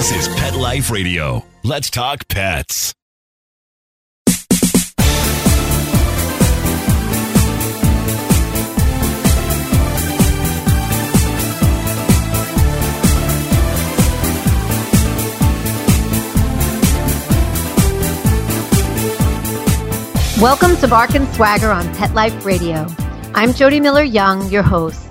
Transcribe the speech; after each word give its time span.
This 0.00 0.28
is 0.28 0.34
Pet 0.34 0.56
Life 0.56 0.90
Radio. 0.90 1.44
Let's 1.62 1.90
talk 1.90 2.26
pets. 2.26 2.94
Welcome 20.40 20.78
to 20.78 20.88
Bark 20.88 21.14
and 21.14 21.28
Swagger 21.34 21.70
on 21.70 21.94
Pet 21.96 22.14
Life 22.14 22.46
Radio. 22.46 22.86
I'm 23.34 23.52
Jody 23.52 23.80
Miller 23.80 24.02
Young, 24.02 24.48
your 24.48 24.62
host. 24.62 25.06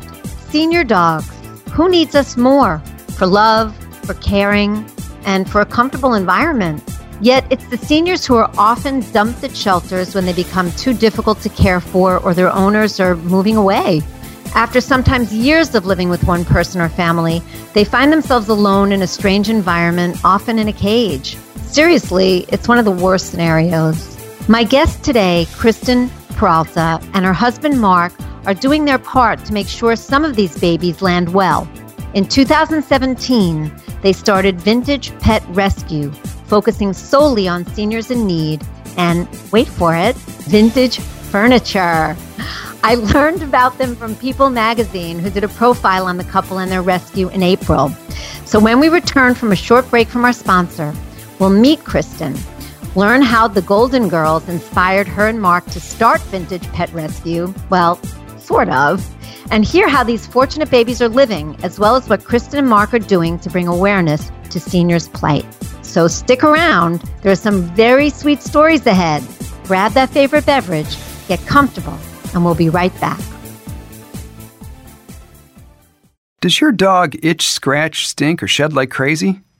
Senior 0.49 0.83
dogs. 0.83 1.29
Who 1.73 1.89
needs 1.89 2.15
us 2.15 2.35
more? 2.35 2.79
For 3.19 3.27
love, 3.27 3.75
for 4.09 4.15
caring, 4.21 4.89
and 5.23 5.47
for 5.47 5.61
a 5.61 5.65
comfortable 5.67 6.15
environment. 6.15 6.81
Yet 7.21 7.45
it's 7.51 7.67
the 7.67 7.77
seniors 7.77 8.25
who 8.25 8.37
are 8.37 8.49
often 8.57 9.01
dumped 9.11 9.43
at 9.43 9.55
shelters 9.55 10.15
when 10.15 10.25
they 10.25 10.33
become 10.33 10.71
too 10.71 10.95
difficult 10.95 11.41
to 11.41 11.49
care 11.49 11.79
for 11.79 12.17
or 12.17 12.33
their 12.33 12.51
owners 12.51 12.99
are 12.99 13.15
moving 13.15 13.55
away. 13.55 14.01
After 14.55 14.81
sometimes 14.81 15.31
years 15.31 15.75
of 15.75 15.85
living 15.85 16.09
with 16.09 16.23
one 16.23 16.43
person 16.43 16.81
or 16.81 16.89
family, 16.89 17.43
they 17.75 17.83
find 17.83 18.11
themselves 18.11 18.49
alone 18.49 18.91
in 18.91 19.03
a 19.03 19.07
strange 19.07 19.47
environment, 19.47 20.17
often 20.23 20.57
in 20.57 20.67
a 20.67 20.73
cage. 20.73 21.37
Seriously, 21.67 22.47
it's 22.49 22.67
one 22.67 22.79
of 22.79 22.85
the 22.85 22.99
worst 23.05 23.29
scenarios. 23.29 24.17
My 24.47 24.63
guest 24.63 25.03
today, 25.03 25.45
Kristen 25.51 26.09
Peralta, 26.29 26.99
and 27.13 27.25
her 27.25 27.33
husband 27.33 27.79
Mark 27.79 28.11
are 28.47 28.55
doing 28.55 28.85
their 28.85 28.97
part 28.97 29.45
to 29.45 29.53
make 29.53 29.67
sure 29.67 29.95
some 29.95 30.25
of 30.25 30.35
these 30.35 30.57
babies 30.59 31.03
land 31.03 31.31
well. 31.35 31.69
In 32.13 32.27
2017, 32.27 33.71
they 34.01 34.13
started 34.13 34.59
Vintage 34.59 35.17
Pet 35.19 35.43
Rescue, 35.49 36.11
focusing 36.47 36.91
solely 36.93 37.47
on 37.47 37.65
seniors 37.67 38.09
in 38.09 38.25
need 38.25 38.65
and, 38.97 39.27
wait 39.51 39.67
for 39.67 39.95
it, 39.95 40.15
vintage 40.15 40.99
furniture. 40.99 42.17
I 42.83 42.95
learned 42.95 43.43
about 43.43 43.77
them 43.77 43.95
from 43.95 44.15
People 44.15 44.49
magazine, 44.49 45.19
who 45.19 45.29
did 45.29 45.43
a 45.43 45.49
profile 45.49 46.05
on 46.07 46.17
the 46.17 46.23
couple 46.23 46.57
and 46.57 46.71
their 46.71 46.81
rescue 46.81 47.29
in 47.29 47.43
April. 47.43 47.89
So 48.45 48.59
when 48.59 48.79
we 48.79 48.89
return 48.89 49.35
from 49.35 49.51
a 49.51 49.55
short 49.55 49.89
break 49.89 50.07
from 50.07 50.25
our 50.25 50.33
sponsor, 50.33 50.93
we'll 51.39 51.51
meet 51.51 51.83
Kristen 51.83 52.35
Learn 52.95 53.21
how 53.21 53.47
the 53.47 53.61
Golden 53.61 54.09
Girls 54.09 54.49
inspired 54.49 55.07
her 55.07 55.27
and 55.27 55.39
Mark 55.39 55.63
to 55.67 55.79
start 55.79 56.21
Vintage 56.21 56.67
Pet 56.73 56.91
Rescue. 56.91 57.53
Well, 57.69 57.99
sort 58.49 58.69
of. 58.69 59.05
And 59.51 59.63
hear 59.63 59.87
how 59.87 60.03
these 60.03 60.25
fortunate 60.25 60.69
babies 60.71 61.01
are 61.01 61.09
living, 61.21 61.55
as 61.63 61.79
well 61.79 61.95
as 61.95 62.09
what 62.09 62.23
Kristen 62.23 62.59
and 62.59 62.67
Mark 62.67 62.93
are 62.93 63.05
doing 63.15 63.39
to 63.39 63.49
bring 63.49 63.67
awareness 63.67 64.31
to 64.49 64.59
seniors' 64.59 65.07
plight. 65.07 65.45
So 65.83 66.07
stick 66.07 66.43
around. 66.43 67.01
There 67.21 67.31
are 67.31 67.43
some 67.47 67.61
very 67.75 68.09
sweet 68.09 68.41
stories 68.41 68.85
ahead. 68.87 69.23
Grab 69.65 69.91
that 69.93 70.09
favorite 70.09 70.45
beverage, 70.45 70.97
get 71.27 71.39
comfortable, 71.45 71.97
and 72.33 72.43
we'll 72.43 72.55
be 72.55 72.69
right 72.69 72.93
back. 72.99 73.21
Does 76.41 76.59
your 76.59 76.71
dog 76.71 77.15
itch, 77.23 77.47
scratch, 77.47 78.07
stink, 78.07 78.41
or 78.41 78.47
shed 78.47 78.73
like 78.73 78.89
crazy? 78.89 79.41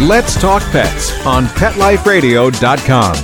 Let's 0.00 0.40
Talk 0.40 0.62
Pets 0.72 1.12
on 1.24 1.46
PetLifeRadio.com. 1.46 3.14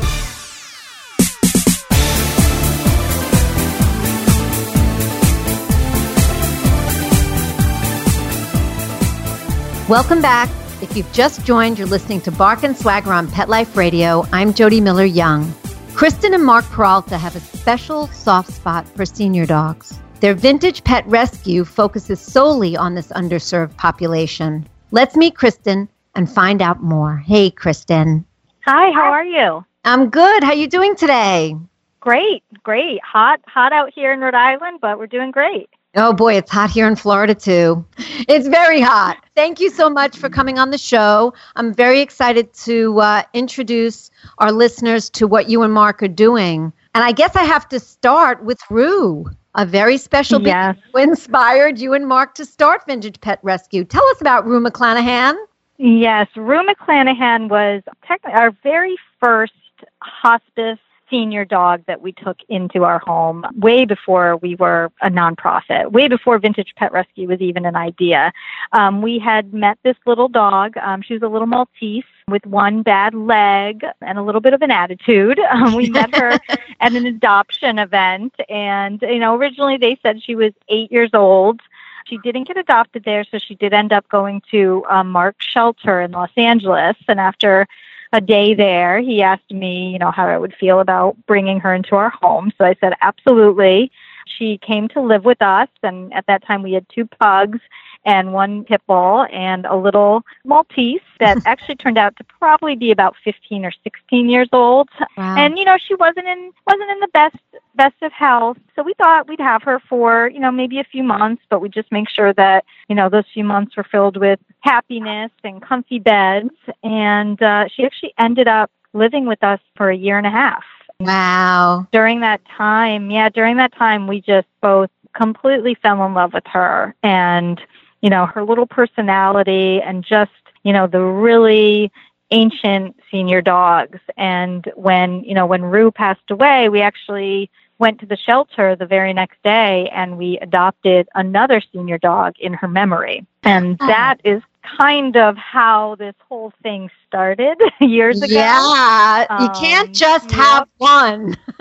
Welcome 9.88 10.20
back. 10.22 10.48
If 10.82 10.96
you've 10.96 11.10
just 11.12 11.44
joined, 11.44 11.78
you're 11.78 11.88
listening 11.88 12.20
to 12.20 12.30
Bark 12.30 12.62
and 12.62 12.76
Swagger 12.76 13.12
on 13.12 13.28
Pet 13.28 13.48
Life 13.48 13.76
Radio. 13.76 14.24
I'm 14.32 14.54
Jody 14.54 14.80
Miller 14.80 15.04
Young. 15.04 15.52
Kristen 15.94 16.34
and 16.34 16.44
Mark 16.44 16.64
Peralta 16.66 17.18
have 17.18 17.34
a 17.34 17.40
special 17.40 18.06
soft 18.08 18.52
spot 18.52 18.86
for 18.86 19.04
senior 19.04 19.46
dogs. 19.46 19.98
Their 20.20 20.34
vintage 20.34 20.84
pet 20.84 21.04
rescue 21.06 21.64
focuses 21.64 22.20
solely 22.20 22.76
on 22.76 22.94
this 22.94 23.08
underserved 23.08 23.76
population. 23.76 24.68
Let's 24.91 25.16
meet 25.16 25.34
Kristen 25.34 25.88
and 26.15 26.31
find 26.31 26.62
out 26.62 26.82
more. 26.82 27.19
Hey, 27.19 27.50
Kristen. 27.50 28.25
Hi, 28.65 28.91
how 28.91 29.12
are 29.12 29.25
you? 29.25 29.65
I'm 29.84 30.09
good. 30.09 30.43
How 30.43 30.50
are 30.50 30.54
you 30.56 30.66
doing 30.66 30.97
today? 30.97 31.54
Great, 32.00 32.43
great. 32.62 33.00
Hot, 33.04 33.41
hot 33.47 33.72
out 33.72 33.93
here 33.94 34.12
in 34.12 34.21
Rhode 34.21 34.34
Island, 34.34 34.78
but 34.81 34.98
we're 34.98 35.06
doing 35.06 35.31
great. 35.31 35.69
Oh 35.94 36.12
boy, 36.12 36.37
it's 36.37 36.50
hot 36.50 36.71
here 36.71 36.87
in 36.87 36.97
Florida 36.97 37.34
too. 37.34 37.84
It's 37.98 38.48
very 38.48 38.81
hot. 38.81 39.22
Thank 39.34 39.60
you 39.60 39.71
so 39.71 39.91
much 39.91 40.16
for 40.16 40.28
coming 40.31 40.59
on 40.59 40.71
the 40.71 40.78
show. 40.78 41.34
I'm 41.56 41.75
very 41.75 42.00
excited 42.00 42.53
to 42.65 42.98
uh, 43.00 43.22
introduce 43.34 44.10
our 44.38 44.53
listeners 44.53 45.10
to 45.10 45.27
what 45.27 45.50
you 45.50 45.62
and 45.62 45.72
Mark 45.72 46.03
are 46.03 46.09
doing. 46.09 46.72
And 46.94 47.04
I 47.04 47.12
guess 47.12 47.37
I 47.37 47.44
have 47.44 47.69
to 47.71 47.81
start 47.81 48.43
with 48.44 48.59
Rue, 48.71 49.31
a 49.58 49.66
very 49.66 49.98
special 49.98 50.41
yes. 50.41 50.76
who 50.94 51.00
inspired 51.00 51.80
you 51.80 51.92
and 51.92 52.06
Mark 52.06 52.34
to 52.34 52.46
start 52.46 52.86
Vintage 52.86 53.20
Pet 53.20 53.41
Rescue. 53.42 53.84
Tell 53.84 54.06
us 54.10 54.20
about 54.20 54.46
Rue 54.46 54.64
McClanahan. 54.64 55.34
Yes, 55.78 56.28
Rue 56.36 56.64
McClanahan 56.64 57.48
was 57.48 57.82
technically 58.06 58.38
our 58.38 58.52
very 58.62 58.97
first 59.20 59.52
hospice 60.00 60.78
senior 61.10 61.44
dog 61.44 61.82
that 61.86 62.00
we 62.00 62.12
took 62.12 62.38
into 62.48 62.84
our 62.84 62.98
home 62.98 63.44
way 63.56 63.84
before 63.84 64.36
we 64.38 64.54
were 64.54 64.91
a 65.02 65.10
nonprofit, 65.10 65.92
way 65.92 66.08
before 66.08 66.38
Vintage 66.38 66.74
Pet 66.76 66.92
Rescue 66.92 67.28
was 67.28 67.41
even 67.41 67.64
an 67.64 67.76
idea. 67.76 68.32
Um, 68.72 69.02
we 69.02 69.18
had 69.18 69.52
met 69.52 69.78
this 69.82 69.97
little 70.06 70.28
dog. 70.28 70.76
Um, 70.78 71.02
she 71.02 71.14
was 71.14 71.22
a 71.22 71.28
little 71.28 71.47
Maltese 71.47 72.04
with 72.28 72.44
one 72.47 72.82
bad 72.82 73.14
leg 73.14 73.84
and 74.02 74.18
a 74.18 74.22
little 74.22 74.41
bit 74.41 74.54
of 74.54 74.62
an 74.62 74.70
attitude. 74.70 75.41
Um, 75.58 75.74
we 75.74 75.88
met 75.88 76.14
her 76.14 76.38
at 76.80 76.92
an 76.92 77.06
adoption 77.06 77.78
event, 77.78 78.34
and 78.48 79.00
you 79.02 79.18
know, 79.18 79.34
originally 79.34 79.76
they 79.78 79.98
said 80.02 80.22
she 80.22 80.36
was 80.36 80.52
eight 80.68 80.92
years 80.92 81.10
old. 81.14 81.60
She 82.06 82.18
didn't 82.18 82.44
get 82.44 82.56
adopted 82.56 83.04
there, 83.04 83.24
so 83.24 83.38
she 83.38 83.54
did 83.54 83.72
end 83.72 83.92
up 83.92 84.08
going 84.08 84.42
to 84.50 84.84
um, 84.88 85.10
Mark's 85.10 85.47
shelter 85.47 86.00
in 86.00 86.12
Los 86.12 86.30
Angeles. 86.36 86.97
And 87.08 87.18
after 87.18 87.66
a 88.12 88.20
day 88.20 88.54
there, 88.54 89.00
he 89.00 89.22
asked 89.22 89.50
me, 89.50 89.91
you 89.91 89.98
know, 89.98 90.10
how 90.10 90.26
I 90.26 90.38
would 90.38 90.54
feel 90.58 90.80
about 90.80 91.16
bringing 91.26 91.60
her 91.60 91.74
into 91.74 91.94
our 91.94 92.10
home. 92.10 92.52
So 92.58 92.64
I 92.64 92.74
said, 92.80 92.94
absolutely. 93.00 93.91
She 94.38 94.58
came 94.58 94.88
to 94.88 95.00
live 95.00 95.24
with 95.24 95.41
us, 95.42 95.69
and 95.82 96.12
at 96.12 96.26
that 96.26 96.44
time 96.47 96.62
we 96.62 96.72
had 96.72 96.86
two 96.94 97.06
pugs 97.06 97.58
and 98.04 98.32
one 98.32 98.64
pit 98.64 98.80
bull 98.86 99.26
and 99.32 99.66
a 99.66 99.76
little 99.76 100.22
Maltese 100.44 101.00
that 101.20 101.38
actually 101.47 101.76
turned 101.76 101.98
out 101.98 102.16
to 102.16 102.24
probably 102.24 102.76
be 102.76 102.91
about 102.91 103.16
15 103.24 103.64
or 103.64 103.72
16 103.84 104.28
years 104.28 104.48
old. 104.52 104.88
Wow. 105.16 105.36
And 105.36 105.58
you 105.58 105.64
know, 105.64 105.76
she 105.78 105.94
wasn't 105.94 106.26
in 106.26 106.52
wasn't 106.66 106.91
in 106.91 107.00
the 107.00 107.08
best 107.12 107.36
best 107.78 107.94
of 108.03 108.12
health. 108.12 108.59
So 108.77 108.83
we 108.83 108.93
thought 108.94 109.28
we'd 109.28 109.41
have 109.41 109.62
her 109.62 109.81
for, 109.89 110.28
you 110.28 110.41
know, 110.41 110.50
maybe 110.50 110.81
a 110.81 110.84
few 110.84 111.03
months, 111.03 111.43
but 111.49 111.61
we 111.61 111.71
just 111.71 111.91
make 111.91 112.11
sure 112.11 112.34
that, 112.34 112.66
you 112.89 112.94
know, 112.94 113.09
those 113.09 113.25
few 113.33 113.44
months 113.44 113.77
were 113.77 113.87
filled 113.91 114.19
with 114.19 114.41
happiness 114.61 115.30
and 115.45 115.63
comfy 115.63 115.98
beds. 115.98 116.51
And 116.83 117.42
uh, 117.42 117.69
she 117.75 117.84
actually 117.84 118.13
ended 118.19 118.48
up 118.48 118.71
living 118.92 119.25
with 119.27 119.42
us 119.42 119.60
for 119.77 119.89
a 119.91 119.97
year 119.97 120.19
and 120.19 120.27
a 120.27 120.30
half. 120.30 120.65
Wow. 121.01 121.86
During 121.92 122.21
that 122.21 122.41
time, 122.57 123.10
yeah, 123.10 123.28
during 123.28 123.57
that 123.57 123.72
time, 123.75 124.09
we 124.09 124.21
just 124.21 124.48
both 124.60 124.91
completely 125.15 125.77
fell 125.81 126.04
in 126.04 126.13
love 126.13 126.34
with 126.34 126.47
her 126.47 126.95
and, 127.03 127.60
you 128.03 128.10
know, 128.10 128.27
her 128.27 128.45
little 128.45 128.66
personality 128.66 129.81
and 129.81 130.04
just, 130.04 130.33
you 130.65 130.72
know, 130.72 130.86
the 130.86 131.01
really 131.01 131.91
ancient 132.31 132.97
senior 133.10 133.41
dogs. 133.41 134.01
And 134.16 134.71
when, 134.74 135.22
you 135.24 135.34
know, 135.34 135.47
when 135.47 135.63
Rue 135.63 135.91
passed 135.91 136.31
away, 136.31 136.69
we 136.69 136.83
actually 136.83 137.51
went 137.78 138.01
to 138.01 138.07
the 138.07 138.16
shelter 138.16 138.75
the 138.77 138.86
very 138.86 139.13
next 139.13 139.42
day 139.42 139.89
and 139.95 140.16
we 140.19 140.39
adopted 140.41 141.09
another 141.15 141.60
senior 141.72 141.98
dog 141.98 142.34
in 142.39 142.53
her 142.54 142.69
memory. 142.69 143.27
And 143.45 143.78
Oh. 143.80 143.86
that 143.86 144.16
is 144.25 144.42
kind 144.78 145.16
of 145.16 145.36
how 145.36 145.97
this 145.97 146.15
whole 146.28 146.53
thing 146.63 146.91
started 147.07 147.60
years 147.80 148.21
ago. 148.22 148.75
Yeah, 148.84 149.27
you 149.36 149.48
can't 149.51 149.91
Um, 149.91 149.92
just 149.92 150.30
yep. 150.30 150.33
have 150.33 150.69
one. 150.78 151.36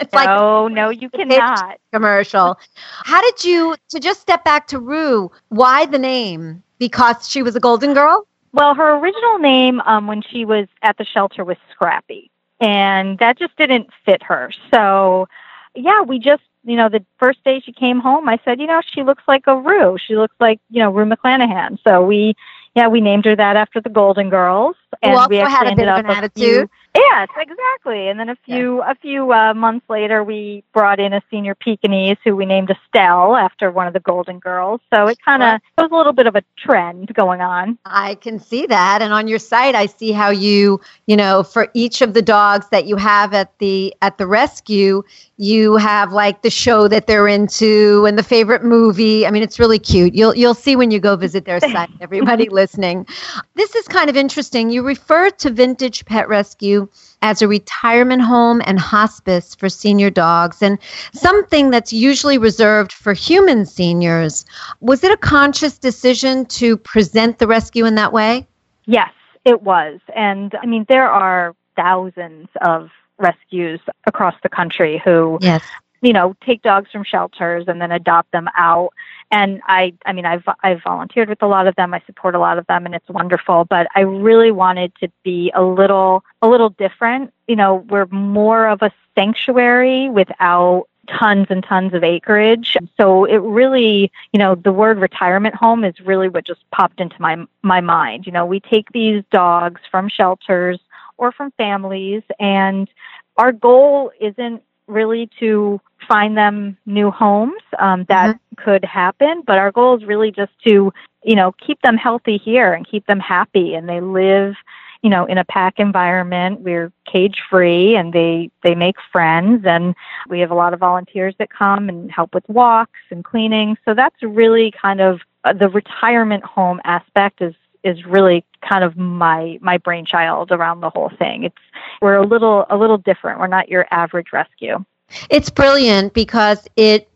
it's 0.00 0.14
like 0.14 0.30
no, 0.30 0.68
no, 0.68 0.90
you 0.90 1.08
cannot. 1.10 1.78
commercial. 1.92 2.58
How 3.04 3.20
did 3.20 3.44
you 3.44 3.76
to 3.90 3.98
just 4.00 4.20
step 4.20 4.44
back 4.44 4.66
to 4.68 4.78
Rue? 4.78 5.30
Why 5.48 5.86
the 5.86 5.98
name? 5.98 6.62
Because 6.78 7.28
she 7.28 7.42
was 7.42 7.56
a 7.56 7.60
golden 7.60 7.94
girl. 7.94 8.26
Well, 8.52 8.74
her 8.74 8.96
original 8.98 9.38
name 9.38 9.80
um, 9.80 10.06
when 10.06 10.22
she 10.22 10.44
was 10.44 10.66
at 10.82 10.96
the 10.98 11.04
shelter 11.04 11.44
was 11.44 11.56
Scrappy, 11.72 12.30
and 12.60 13.18
that 13.18 13.38
just 13.38 13.56
didn't 13.56 13.88
fit 14.04 14.22
her. 14.22 14.50
So, 14.72 15.28
yeah, 15.74 16.02
we 16.02 16.18
just, 16.18 16.42
you 16.64 16.76
know, 16.76 16.88
the 16.88 17.04
first 17.18 17.42
day 17.44 17.60
she 17.64 17.72
came 17.72 18.00
home, 18.00 18.28
I 18.28 18.38
said, 18.44 18.60
you 18.60 18.66
know, 18.66 18.80
she 18.92 19.02
looks 19.02 19.22
like 19.28 19.46
a 19.46 19.56
Rue. 19.56 19.96
She 20.06 20.16
looks 20.16 20.34
like, 20.40 20.60
you 20.70 20.82
know, 20.82 20.90
Rue 20.90 21.06
McClanahan. 21.08 21.78
So 21.86 22.04
we, 22.04 22.34
yeah, 22.74 22.88
we 22.88 23.00
named 23.00 23.24
her 23.24 23.36
that 23.36 23.56
after 23.56 23.80
the 23.80 23.88
Golden 23.88 24.28
Girls, 24.28 24.76
and 25.02 25.12
Who 25.12 25.18
also 25.18 25.28
we 25.30 25.36
had 25.36 25.66
a 25.72 25.76
bit 25.76 25.88
of 25.88 25.98
an 25.98 26.06
attitude. 26.10 26.32
few- 26.34 26.70
Yes, 26.94 27.28
exactly. 27.36 28.08
And 28.08 28.18
then 28.18 28.28
a 28.28 28.36
few 28.44 28.82
a 28.82 28.94
few 28.96 29.32
uh, 29.32 29.54
months 29.54 29.88
later, 29.88 30.24
we 30.24 30.64
brought 30.72 30.98
in 30.98 31.12
a 31.12 31.22
senior 31.30 31.54
Pekingese 31.54 32.16
who 32.24 32.34
we 32.34 32.44
named 32.44 32.70
Estelle 32.70 33.36
after 33.36 33.70
one 33.70 33.86
of 33.86 33.92
the 33.92 34.00
Golden 34.00 34.38
Girls. 34.40 34.80
So 34.92 35.06
it 35.06 35.18
kind 35.24 35.42
of 35.42 35.60
was 35.76 35.90
a 35.92 35.94
little 35.94 36.12
bit 36.12 36.26
of 36.26 36.34
a 36.34 36.42
trend 36.56 37.14
going 37.14 37.40
on. 37.40 37.78
I 37.84 38.16
can 38.16 38.40
see 38.40 38.66
that. 38.66 39.00
And 39.00 39.12
on 39.12 39.28
your 39.28 39.38
site, 39.38 39.74
I 39.76 39.86
see 39.86 40.10
how 40.10 40.30
you, 40.30 40.80
you 41.06 41.16
know, 41.16 41.42
for 41.44 41.68
each 41.74 42.00
of 42.02 42.14
the 42.14 42.22
dogs 42.22 42.68
that 42.70 42.86
you 42.86 42.96
have 42.96 43.32
at 43.32 43.56
the 43.58 43.94
at 44.02 44.18
the 44.18 44.26
rescue, 44.26 45.02
you 45.36 45.76
have 45.76 46.12
like 46.12 46.42
the 46.42 46.50
show 46.50 46.88
that 46.88 47.06
they're 47.06 47.28
into 47.28 48.06
and 48.08 48.18
the 48.18 48.24
favorite 48.24 48.64
movie. 48.64 49.24
I 49.26 49.30
mean, 49.30 49.42
it's 49.42 49.60
really 49.60 49.78
cute. 49.78 50.14
You'll 50.14 50.34
you'll 50.34 50.54
see 50.54 50.74
when 50.74 50.90
you 50.90 50.98
go 50.98 51.14
visit 51.16 51.44
their 51.44 51.60
site. 51.72 51.90
Everybody 52.00 52.48
listening, 52.48 53.06
this 53.54 53.74
is 53.76 53.86
kind 53.86 54.10
of 54.10 54.16
interesting. 54.16 54.70
You 54.70 54.77
refer 54.82 55.30
to 55.30 55.50
Vintage 55.50 56.04
Pet 56.04 56.28
Rescue 56.28 56.88
as 57.22 57.42
a 57.42 57.48
retirement 57.48 58.22
home 58.22 58.62
and 58.64 58.78
hospice 58.78 59.54
for 59.54 59.68
senior 59.68 60.10
dogs, 60.10 60.62
and 60.62 60.78
something 61.12 61.70
that's 61.70 61.92
usually 61.92 62.38
reserved 62.38 62.92
for 62.92 63.12
human 63.12 63.66
seniors. 63.66 64.44
Was 64.80 65.02
it 65.02 65.12
a 65.12 65.16
conscious 65.16 65.78
decision 65.78 66.46
to 66.46 66.76
present 66.76 67.38
the 67.38 67.46
rescue 67.46 67.84
in 67.84 67.94
that 67.96 68.12
way? 68.12 68.46
Yes, 68.86 69.12
it 69.44 69.62
was. 69.62 70.00
And 70.14 70.54
I 70.62 70.66
mean, 70.66 70.86
there 70.88 71.08
are 71.08 71.54
thousands 71.76 72.48
of 72.62 72.90
rescues 73.18 73.80
across 74.06 74.34
the 74.42 74.48
country 74.48 75.02
who 75.04 75.38
Yes. 75.40 75.62
You 76.00 76.12
know 76.12 76.34
take 76.44 76.62
dogs 76.62 76.90
from 76.90 77.04
shelters 77.04 77.64
and 77.68 77.80
then 77.80 77.92
adopt 77.92 78.30
them 78.32 78.48
out. 78.56 78.90
And 79.30 79.60
i 79.66 79.92
i 80.06 80.12
mean 80.12 80.26
i've 80.26 80.44
i've 80.62 80.82
volunteered 80.82 81.28
with 81.28 81.42
a 81.42 81.46
lot 81.46 81.66
of 81.66 81.76
them. 81.76 81.94
I 81.94 82.02
support 82.06 82.34
a 82.34 82.38
lot 82.38 82.58
of 82.58 82.66
them 82.66 82.86
and 82.86 82.94
it's 82.94 83.08
wonderful. 83.08 83.64
But 83.64 83.88
i 83.94 84.00
really 84.00 84.50
wanted 84.50 84.92
to 84.96 85.08
be 85.24 85.52
a 85.54 85.62
little 85.62 86.24
a 86.42 86.48
little 86.48 86.70
different. 86.70 87.32
You 87.46 87.56
know 87.56 87.86
we're 87.88 88.06
more 88.06 88.68
of 88.68 88.82
a 88.82 88.92
sanctuary 89.14 90.08
without 90.08 90.86
tons 91.18 91.46
and 91.48 91.64
tons 91.64 91.94
of 91.94 92.04
acreage. 92.04 92.76
So 93.00 93.24
it 93.24 93.38
really 93.38 94.12
you 94.32 94.38
know 94.38 94.54
the 94.54 94.72
word 94.72 94.98
retirement 94.98 95.54
home 95.54 95.84
is 95.84 95.98
really 96.00 96.28
what 96.28 96.46
just 96.46 96.68
popped 96.70 97.00
into 97.00 97.20
my 97.20 97.36
my 97.62 97.80
mind. 97.80 98.26
You 98.26 98.32
know 98.32 98.46
we 98.46 98.60
take 98.60 98.90
these 98.92 99.22
dogs 99.30 99.80
from 99.90 100.08
shelters 100.08 100.78
or 101.16 101.32
from 101.32 101.50
families 101.52 102.22
and 102.38 102.88
our 103.36 103.52
goal 103.52 104.10
isn't 104.20 104.62
really 104.86 105.30
to 105.38 105.80
find 106.08 106.36
them 106.36 106.76
new 106.86 107.10
homes. 107.10 107.62
Um, 107.78 108.04
that 108.08 108.40
could 108.56 108.84
happen, 108.84 109.42
but 109.46 109.58
our 109.58 109.70
goal 109.70 109.96
is 109.96 110.04
really 110.04 110.32
just 110.32 110.52
to, 110.64 110.92
you 111.22 111.36
know, 111.36 111.52
keep 111.64 111.80
them 111.82 111.96
healthy 111.96 112.38
here 112.38 112.72
and 112.72 112.88
keep 112.88 113.06
them 113.06 113.20
happy, 113.20 113.74
and 113.74 113.88
they 113.88 114.00
live, 114.00 114.54
you 115.02 115.10
know, 115.10 115.26
in 115.26 115.38
a 115.38 115.44
pack 115.44 115.74
environment. 115.78 116.60
We're 116.60 116.90
cage 117.04 117.40
free, 117.48 117.94
and 117.94 118.12
they 118.12 118.50
they 118.62 118.74
make 118.74 118.96
friends, 119.12 119.64
and 119.66 119.94
we 120.28 120.40
have 120.40 120.50
a 120.50 120.54
lot 120.54 120.72
of 120.72 120.80
volunteers 120.80 121.34
that 121.38 121.50
come 121.50 121.88
and 121.88 122.10
help 122.10 122.34
with 122.34 122.48
walks 122.48 123.00
and 123.10 123.22
cleaning. 123.24 123.76
So 123.84 123.94
that's 123.94 124.20
really 124.22 124.72
kind 124.72 125.00
of 125.00 125.20
uh, 125.44 125.52
the 125.52 125.68
retirement 125.68 126.44
home 126.44 126.80
aspect 126.84 127.42
is 127.42 127.54
is 127.84 128.04
really 128.04 128.44
kind 128.68 128.82
of 128.82 128.96
my 128.96 129.58
my 129.60 129.78
brainchild 129.78 130.50
around 130.50 130.80
the 130.80 130.90
whole 130.90 131.10
thing. 131.18 131.44
It's 131.44 131.56
we're 132.02 132.16
a 132.16 132.26
little 132.26 132.66
a 132.70 132.76
little 132.76 132.98
different. 132.98 133.38
We're 133.38 133.46
not 133.46 133.68
your 133.68 133.86
average 133.90 134.32
rescue. 134.32 134.84
It's 135.30 135.50
brilliant 135.50 136.14
because 136.14 136.66
it 136.76 137.08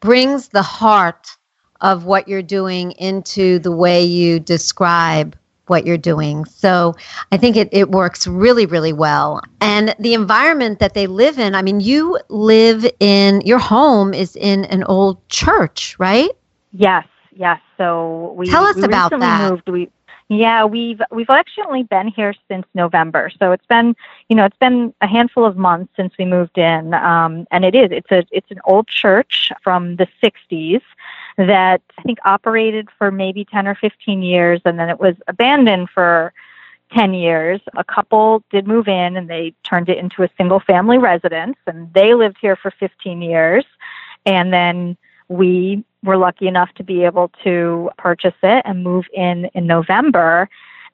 brings 0.00 0.48
the 0.48 0.62
heart 0.62 1.36
of 1.80 2.04
what 2.04 2.28
you're 2.28 2.42
doing 2.42 2.92
into 2.92 3.58
the 3.58 3.72
way 3.72 4.04
you 4.04 4.38
describe 4.40 5.36
what 5.66 5.86
you're 5.86 5.96
doing. 5.96 6.44
So 6.46 6.94
I 7.30 7.36
think 7.36 7.56
it, 7.56 7.68
it 7.72 7.90
works 7.90 8.26
really, 8.26 8.66
really 8.66 8.92
well. 8.92 9.40
And 9.60 9.94
the 10.00 10.14
environment 10.14 10.80
that 10.80 10.94
they 10.94 11.06
live 11.06 11.38
in, 11.38 11.54
I 11.54 11.62
mean, 11.62 11.80
you 11.80 12.18
live 12.28 12.84
in, 12.98 13.40
your 13.42 13.60
home 13.60 14.12
is 14.12 14.36
in 14.36 14.64
an 14.66 14.82
old 14.84 15.26
church, 15.28 15.96
right? 15.98 16.30
Yes, 16.72 17.06
yes. 17.34 17.60
So 17.78 18.34
we 18.36 18.46
Tell 18.46 18.64
us 18.64 18.76
we 18.76 18.82
about 18.82 19.10
that. 19.20 19.50
moved. 19.50 19.68
We 19.68 19.90
yeah, 20.30 20.64
we've 20.64 21.02
we've 21.10 21.28
actually 21.28 21.82
been 21.82 22.06
here 22.06 22.32
since 22.46 22.64
November. 22.72 23.32
So 23.40 23.50
it's 23.50 23.66
been 23.66 23.96
you 24.28 24.36
know 24.36 24.44
it's 24.44 24.56
been 24.58 24.94
a 25.00 25.08
handful 25.08 25.44
of 25.44 25.56
months 25.56 25.92
since 25.96 26.14
we 26.16 26.24
moved 26.24 26.56
in, 26.56 26.94
um, 26.94 27.48
and 27.50 27.64
it 27.64 27.74
is 27.74 27.88
it's 27.90 28.12
a 28.12 28.24
it's 28.30 28.50
an 28.52 28.60
old 28.64 28.86
church 28.86 29.50
from 29.64 29.96
the 29.96 30.06
'60s 30.22 30.82
that 31.36 31.82
I 31.98 32.02
think 32.02 32.18
operated 32.24 32.88
for 32.96 33.10
maybe 33.10 33.44
10 33.44 33.66
or 33.66 33.74
15 33.74 34.22
years, 34.22 34.60
and 34.64 34.78
then 34.78 34.88
it 34.88 35.00
was 35.00 35.16
abandoned 35.26 35.90
for 35.90 36.32
10 36.92 37.12
years. 37.14 37.60
A 37.76 37.82
couple 37.82 38.44
did 38.50 38.68
move 38.68 38.86
in, 38.86 39.16
and 39.16 39.28
they 39.28 39.52
turned 39.64 39.88
it 39.88 39.98
into 39.98 40.22
a 40.22 40.28
single 40.36 40.60
family 40.60 40.98
residence, 40.98 41.56
and 41.66 41.92
they 41.92 42.14
lived 42.14 42.36
here 42.40 42.54
for 42.54 42.70
15 42.70 43.20
years, 43.20 43.64
and 44.26 44.52
then 44.52 44.96
we 45.28 45.84
were 46.02 46.16
lucky 46.16 46.48
enough 46.48 46.72
to 46.74 46.84
be 46.84 47.04
able 47.04 47.30
to 47.44 47.90
purchase 47.98 48.34
it 48.42 48.62
and 48.64 48.82
move 48.82 49.06
in 49.12 49.46
in 49.54 49.66
November. 49.66 50.48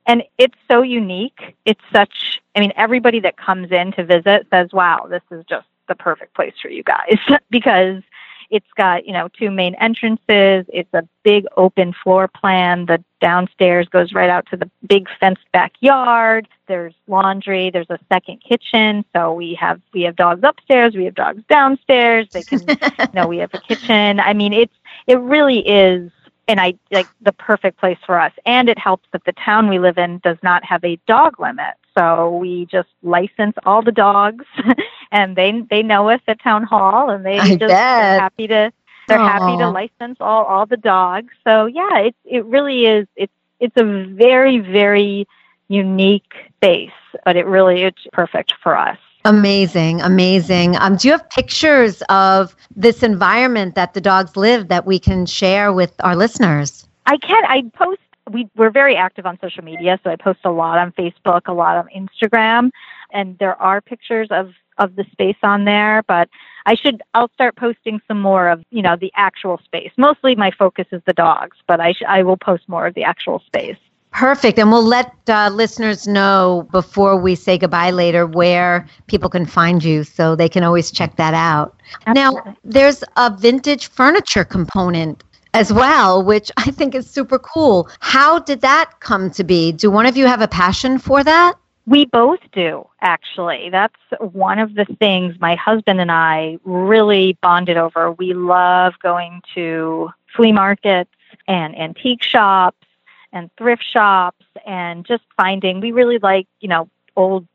And 0.06 0.22
it's 0.38 0.56
so 0.68 0.82
unique. 0.82 1.56
It's 1.64 1.80
such, 1.92 2.40
I 2.54 2.60
mean, 2.60 2.72
everybody 2.76 3.20
that 3.20 3.36
comes 3.36 3.72
in 3.72 3.92
to 3.92 4.04
visit 4.04 4.46
says, 4.50 4.72
wow, 4.72 5.06
this 5.08 5.22
is 5.30 5.44
just 5.48 5.66
the 5.88 5.94
perfect 5.94 6.34
place 6.34 6.54
for 6.60 6.68
you 6.68 6.82
guys 6.82 7.18
because 7.50 8.02
it's 8.50 8.70
got, 8.76 9.06
you 9.06 9.12
know, 9.12 9.28
two 9.28 9.50
main 9.50 9.74
entrances. 9.76 10.66
It's 10.72 10.92
a 10.92 11.06
big 11.22 11.46
open 11.56 11.92
floor 11.92 12.28
plan. 12.28 12.86
The 12.86 13.02
downstairs 13.20 13.88
goes 13.88 14.12
right 14.12 14.30
out 14.30 14.46
to 14.50 14.56
the 14.56 14.70
big 14.86 15.08
fenced 15.18 15.44
backyard. 15.52 16.48
There's 16.68 16.94
laundry. 17.06 17.70
There's 17.70 17.90
a 17.90 17.98
second 18.08 18.42
kitchen. 18.46 19.04
So 19.14 19.32
we 19.32 19.54
have 19.54 19.80
we 19.92 20.02
have 20.02 20.16
dogs 20.16 20.40
upstairs. 20.42 20.94
We 20.94 21.04
have 21.04 21.14
dogs 21.14 21.42
downstairs. 21.48 22.28
They 22.32 22.42
can, 22.42 22.60
you 22.68 23.06
know, 23.14 23.26
we 23.26 23.38
have 23.38 23.52
a 23.54 23.60
kitchen. 23.60 24.20
I 24.20 24.32
mean, 24.32 24.52
it's 24.52 24.74
it 25.06 25.18
really 25.20 25.60
is 25.60 26.10
and 26.48 26.60
I 26.60 26.74
like 26.90 27.08
the 27.20 27.32
perfect 27.32 27.78
place 27.78 27.98
for 28.06 28.20
us. 28.20 28.32
And 28.44 28.68
it 28.68 28.78
helps 28.78 29.08
that 29.12 29.24
the 29.24 29.32
town 29.32 29.68
we 29.68 29.78
live 29.78 29.98
in 29.98 30.18
does 30.18 30.38
not 30.42 30.64
have 30.64 30.84
a 30.84 30.96
dog 31.06 31.40
limit. 31.40 31.74
So 31.96 32.36
we 32.36 32.66
just 32.66 32.88
license 33.02 33.54
all 33.64 33.82
the 33.82 33.92
dogs 33.92 34.44
and 35.12 35.36
they 35.36 35.62
they 35.70 35.82
know 35.82 36.08
us 36.10 36.20
at 36.28 36.42
town 36.42 36.64
hall 36.64 37.10
and 37.10 37.24
they 37.24 37.38
I 37.38 37.48
just 37.56 37.60
bet. 37.68 37.68
they're 37.96 38.20
happy 38.20 38.46
to 38.48 38.72
they're 39.08 39.18
happy 39.18 39.56
to 39.56 39.68
license 39.68 40.18
all 40.20 40.44
all 40.44 40.66
the 40.66 40.76
dogs. 40.76 41.32
So 41.44 41.66
yeah, 41.66 41.98
it's 41.98 42.18
it 42.24 42.44
really 42.44 42.86
is 42.86 43.06
it's 43.16 43.32
it's 43.60 43.76
a 43.76 43.84
very 43.84 44.58
very 44.58 45.26
unique 45.68 46.32
space, 46.56 46.90
but 47.24 47.36
it 47.36 47.46
really 47.46 47.82
it's 47.82 48.06
perfect 48.12 48.54
for 48.62 48.76
us. 48.76 48.98
Amazing, 49.24 50.00
amazing. 50.02 50.76
Um, 50.76 50.96
do 50.96 51.08
you 51.08 51.12
have 51.12 51.28
pictures 51.30 52.02
of 52.08 52.54
this 52.76 53.02
environment 53.02 53.74
that 53.74 53.94
the 53.94 54.00
dogs 54.00 54.36
live 54.36 54.68
that 54.68 54.86
we 54.86 54.98
can 54.98 55.26
share 55.26 55.72
with 55.72 55.92
our 56.00 56.14
listeners? 56.14 56.86
I 57.06 57.16
can. 57.16 57.44
I 57.46 57.62
post. 57.74 58.00
We 58.30 58.48
we're 58.56 58.70
very 58.70 58.96
active 58.96 59.26
on 59.26 59.38
social 59.40 59.62
media, 59.64 59.98
so 60.02 60.10
I 60.10 60.16
post 60.16 60.40
a 60.44 60.50
lot 60.50 60.78
on 60.78 60.92
Facebook, 60.92 61.42
a 61.46 61.52
lot 61.52 61.76
on 61.76 61.88
Instagram, 61.96 62.70
and 63.12 63.38
there 63.38 63.60
are 63.60 63.80
pictures 63.80 64.28
of 64.30 64.50
of 64.78 64.96
the 64.96 65.04
space 65.12 65.36
on 65.42 65.64
there. 65.64 66.02
But 66.06 66.28
I 66.66 66.74
should. 66.74 67.02
I'll 67.14 67.30
start 67.34 67.56
posting 67.56 68.00
some 68.08 68.20
more 68.20 68.48
of 68.48 68.64
you 68.70 68.82
know 68.82 68.96
the 69.00 69.12
actual 69.14 69.60
space. 69.64 69.92
Mostly 69.96 70.34
my 70.34 70.50
focus 70.50 70.86
is 70.92 71.02
the 71.06 71.12
dogs, 71.12 71.56
but 71.68 71.80
I 71.80 71.92
sh- 71.92 72.02
I 72.08 72.22
will 72.22 72.36
post 72.36 72.68
more 72.68 72.86
of 72.86 72.94
the 72.94 73.04
actual 73.04 73.40
space. 73.46 73.78
Perfect. 74.16 74.58
And 74.58 74.72
we'll 74.72 74.82
let 74.82 75.14
uh, 75.28 75.50
listeners 75.52 76.08
know 76.08 76.66
before 76.72 77.20
we 77.20 77.34
say 77.34 77.58
goodbye 77.58 77.90
later 77.90 78.26
where 78.26 78.86
people 79.08 79.28
can 79.28 79.44
find 79.44 79.84
you 79.84 80.04
so 80.04 80.34
they 80.34 80.48
can 80.48 80.64
always 80.64 80.90
check 80.90 81.16
that 81.16 81.34
out. 81.34 81.78
Now, 82.06 82.32
there's 82.64 83.04
a 83.18 83.36
vintage 83.36 83.88
furniture 83.88 84.42
component 84.42 85.22
as 85.56 85.72
well, 85.72 86.22
which 86.22 86.52
I 86.58 86.70
think 86.70 86.94
is 86.94 87.08
super 87.08 87.38
cool. 87.38 87.88
How 88.00 88.38
did 88.38 88.60
that 88.60 89.00
come 89.00 89.30
to 89.30 89.42
be? 89.42 89.72
Do 89.72 89.90
one 89.90 90.04
of 90.04 90.14
you 90.14 90.26
have 90.26 90.42
a 90.42 90.48
passion 90.48 90.98
for 90.98 91.24
that? 91.24 91.54
We 91.86 92.04
both 92.04 92.40
do, 92.52 92.86
actually. 93.00 93.70
That's 93.70 93.96
one 94.20 94.58
of 94.58 94.74
the 94.74 94.84
things 94.98 95.40
my 95.40 95.54
husband 95.54 95.98
and 95.98 96.12
I 96.12 96.58
really 96.64 97.38
bonded 97.40 97.78
over. 97.78 98.12
We 98.12 98.34
love 98.34 98.94
going 99.02 99.40
to 99.54 100.10
flea 100.36 100.52
markets 100.52 101.14
and 101.48 101.74
antique 101.78 102.22
shops 102.22 102.86
and 103.32 103.48
thrift 103.56 103.84
shops 103.90 104.44
and 104.66 105.06
just 105.06 105.22
finding, 105.38 105.80
we 105.80 105.90
really 105.90 106.18
like, 106.18 106.46
you 106.60 106.68
know, 106.68 106.90
old 107.16 107.46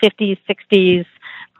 50s, 0.00 0.38
60s 0.48 1.06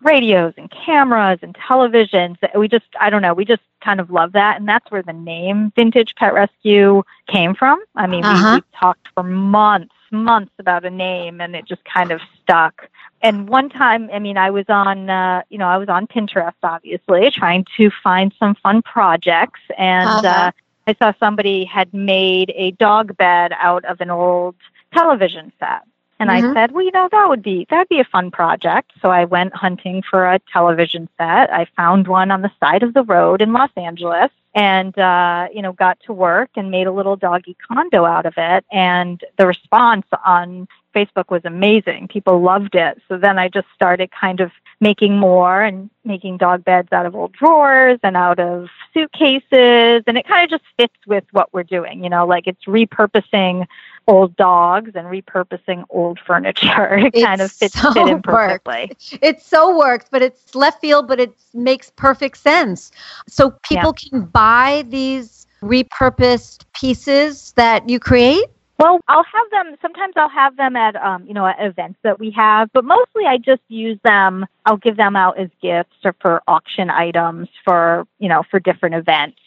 radios 0.02 0.54
and 0.56 0.70
cameras 0.70 1.38
and 1.42 1.54
televisions. 1.54 2.36
We 2.56 2.68
just, 2.68 2.86
I 3.00 3.10
don't 3.10 3.22
know, 3.22 3.34
we 3.34 3.44
just 3.44 3.62
kind 3.82 4.00
of 4.00 4.10
love 4.10 4.32
that. 4.32 4.58
And 4.58 4.68
that's 4.68 4.90
where 4.90 5.02
the 5.02 5.12
name 5.12 5.72
Vintage 5.74 6.14
Pet 6.16 6.32
Rescue 6.34 7.02
came 7.28 7.54
from. 7.54 7.82
I 7.96 8.06
mean, 8.06 8.24
Uh-huh. 8.24 8.50
we, 8.54 8.60
we 8.60 8.62
talked 8.78 9.08
for 9.14 9.22
months, 9.22 9.94
months 10.10 10.52
about 10.58 10.84
a 10.84 10.90
name 10.90 11.40
and 11.40 11.54
it 11.56 11.64
just 11.66 11.84
kind 11.84 12.12
of 12.12 12.20
stuck. 12.42 12.88
And 13.22 13.48
one 13.48 13.68
time, 13.68 14.08
I 14.12 14.18
mean, 14.20 14.36
I 14.36 14.50
was 14.50 14.66
on, 14.68 15.10
uh, 15.10 15.42
you 15.50 15.58
know, 15.58 15.66
I 15.66 15.76
was 15.76 15.88
on 15.88 16.06
Pinterest, 16.06 16.54
obviously, 16.62 17.30
trying 17.30 17.64
to 17.76 17.90
find 18.02 18.32
some 18.38 18.54
fun 18.54 18.82
projects. 18.82 19.60
And 19.76 20.08
Uh-huh. 20.24 20.28
uh, 20.28 20.50
I 20.86 20.94
saw 20.94 21.12
somebody 21.18 21.64
had 21.64 21.92
made 21.92 22.52
a 22.54 22.70
dog 22.72 23.16
bed 23.16 23.52
out 23.58 23.84
of 23.84 24.00
an 24.00 24.10
old 24.10 24.54
television 24.94 25.52
set. 25.58 25.82
And 26.20 26.30
Mhm. 26.30 26.50
I 26.50 26.54
said, 26.54 26.72
well, 26.72 26.84
you 26.84 26.90
know, 26.92 27.08
that 27.10 27.28
would 27.28 27.42
be 27.42 27.66
that'd 27.70 27.88
be 27.88 28.00
a 28.00 28.04
fun 28.04 28.30
project. 28.30 28.92
So 29.00 29.10
I 29.10 29.24
went 29.24 29.54
hunting 29.54 30.02
for 30.02 30.26
a 30.26 30.40
television 30.52 31.08
set. 31.18 31.52
I 31.52 31.66
found 31.76 32.08
one 32.08 32.30
on 32.30 32.42
the 32.42 32.50
side 32.60 32.82
of 32.82 32.94
the 32.94 33.04
road 33.04 33.40
in 33.40 33.52
Los 33.52 33.70
Angeles, 33.76 34.30
and 34.54 34.98
uh, 34.98 35.48
you 35.52 35.62
know, 35.62 35.72
got 35.72 35.98
to 36.06 36.12
work 36.12 36.50
and 36.56 36.70
made 36.70 36.86
a 36.86 36.92
little 36.92 37.16
doggy 37.16 37.56
condo 37.66 38.04
out 38.04 38.26
of 38.26 38.34
it. 38.36 38.64
And 38.72 39.22
the 39.36 39.46
response 39.46 40.06
on 40.24 40.66
Facebook 40.98 41.30
was 41.30 41.42
amazing. 41.44 42.08
People 42.08 42.40
loved 42.40 42.74
it. 42.74 43.00
So 43.08 43.16
then 43.16 43.38
I 43.38 43.48
just 43.48 43.66
started 43.74 44.10
kind 44.10 44.40
of 44.40 44.50
making 44.80 45.18
more 45.18 45.62
and 45.62 45.90
making 46.04 46.38
dog 46.38 46.64
beds 46.64 46.88
out 46.92 47.06
of 47.06 47.14
old 47.14 47.32
drawers 47.32 47.98
and 48.02 48.16
out 48.16 48.38
of 48.38 48.68
suitcases. 48.94 50.02
And 50.06 50.16
it 50.16 50.26
kind 50.26 50.44
of 50.44 50.50
just 50.50 50.64
fits 50.76 50.96
with 51.06 51.24
what 51.32 51.52
we're 51.52 51.64
doing, 51.64 52.02
you 52.02 52.10
know, 52.10 52.26
like 52.26 52.46
it's 52.46 52.64
repurposing 52.64 53.66
old 54.06 54.34
dogs 54.36 54.92
and 54.94 55.06
repurposing 55.06 55.84
old 55.90 56.18
furniture. 56.26 56.98
It 57.08 57.14
It 57.14 57.24
kind 57.24 57.40
of 57.40 57.52
fits 57.52 57.80
so 57.80 57.92
fit 57.92 58.08
in 58.08 58.22
perfectly. 58.22 58.92
It 59.22 59.42
so 59.42 59.76
works, 59.76 60.06
but 60.10 60.22
it's 60.22 60.54
left 60.54 60.80
field, 60.80 61.08
but 61.08 61.20
it 61.20 61.32
makes 61.52 61.90
perfect 61.96 62.38
sense. 62.38 62.90
So 63.26 63.54
people 63.62 63.92
can 63.92 64.24
buy 64.24 64.84
these 64.88 65.46
repurposed 65.62 66.64
pieces 66.72 67.52
that 67.56 67.88
you 67.88 67.98
create? 67.98 68.46
Well, 68.78 69.00
I'll 69.08 69.24
have 69.24 69.50
them. 69.50 69.76
Sometimes 69.82 70.14
I'll 70.16 70.28
have 70.28 70.56
them 70.56 70.76
at, 70.76 70.94
um, 70.96 71.26
you 71.26 71.34
know, 71.34 71.46
at 71.46 71.56
events 71.60 71.98
that 72.04 72.20
we 72.20 72.30
have, 72.30 72.70
but 72.72 72.84
mostly 72.84 73.24
I 73.26 73.36
just 73.36 73.62
use 73.66 73.98
them. 74.04 74.46
I'll 74.66 74.76
give 74.76 74.96
them 74.96 75.16
out 75.16 75.36
as 75.36 75.48
gifts 75.60 75.96
or 76.04 76.14
for 76.20 76.42
auction 76.46 76.88
items 76.88 77.48
for, 77.64 78.06
you 78.20 78.28
know, 78.28 78.44
for 78.48 78.60
different 78.60 78.94
events. 78.94 79.38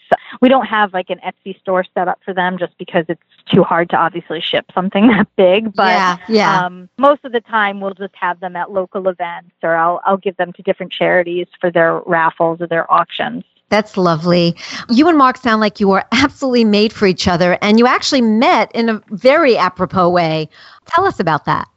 We 0.42 0.50
don't 0.50 0.66
have 0.66 0.94
like 0.94 1.10
an 1.10 1.20
Etsy 1.26 1.58
store 1.62 1.86
set 1.94 2.10
up 2.10 2.20
for 2.26 2.34
them 2.34 2.58
just 2.58 2.78
because 2.78 3.06
it's 3.08 3.22
too 3.50 3.64
hard 3.64 3.90
to 3.92 3.96
obviously 3.96 4.42
ship 4.42 4.66
something 4.76 5.08
that 5.12 5.30
big. 5.38 5.74
But 5.74 5.92
yeah, 5.92 6.18
yeah. 6.28 6.66
um, 6.66 6.90
most 6.98 7.24
of 7.24 7.32
the 7.32 7.40
time 7.40 7.80
we'll 7.80 7.94
just 7.94 8.16
have 8.16 8.42
them 8.42 8.58
at 8.58 8.72
local 8.72 9.08
events 9.08 9.52
or 9.64 9.76
I'll, 9.78 10.02
I'll 10.06 10.18
give 10.18 10.36
them 10.36 10.52
to 10.54 10.62
different 10.62 10.92
charities 10.92 11.48
for 11.62 11.72
their 11.72 12.02
raffles 12.06 12.60
or 12.60 12.68
their 12.68 12.92
auctions. 12.92 13.46
That's 13.72 13.98
lovely. 13.98 14.56
You 14.90 15.08
and 15.08 15.18
Mark 15.18 15.38
sound 15.38 15.62
like 15.62 15.80
you 15.80 15.92
are 15.92 16.06
absolutely 16.12 16.66
made 16.66 16.94
for 16.94 17.08
each 17.08 17.28
other, 17.28 17.58
and 17.62 17.80
you 17.80 17.88
actually 17.88 18.22
met 18.22 18.70
in 18.76 18.90
a 18.90 19.02
very 19.10 19.58
apropos 19.58 20.10
way. 20.10 20.50
Tell 20.88 21.06
us 21.06 21.20
about 21.20 21.46
that. 21.46 21.71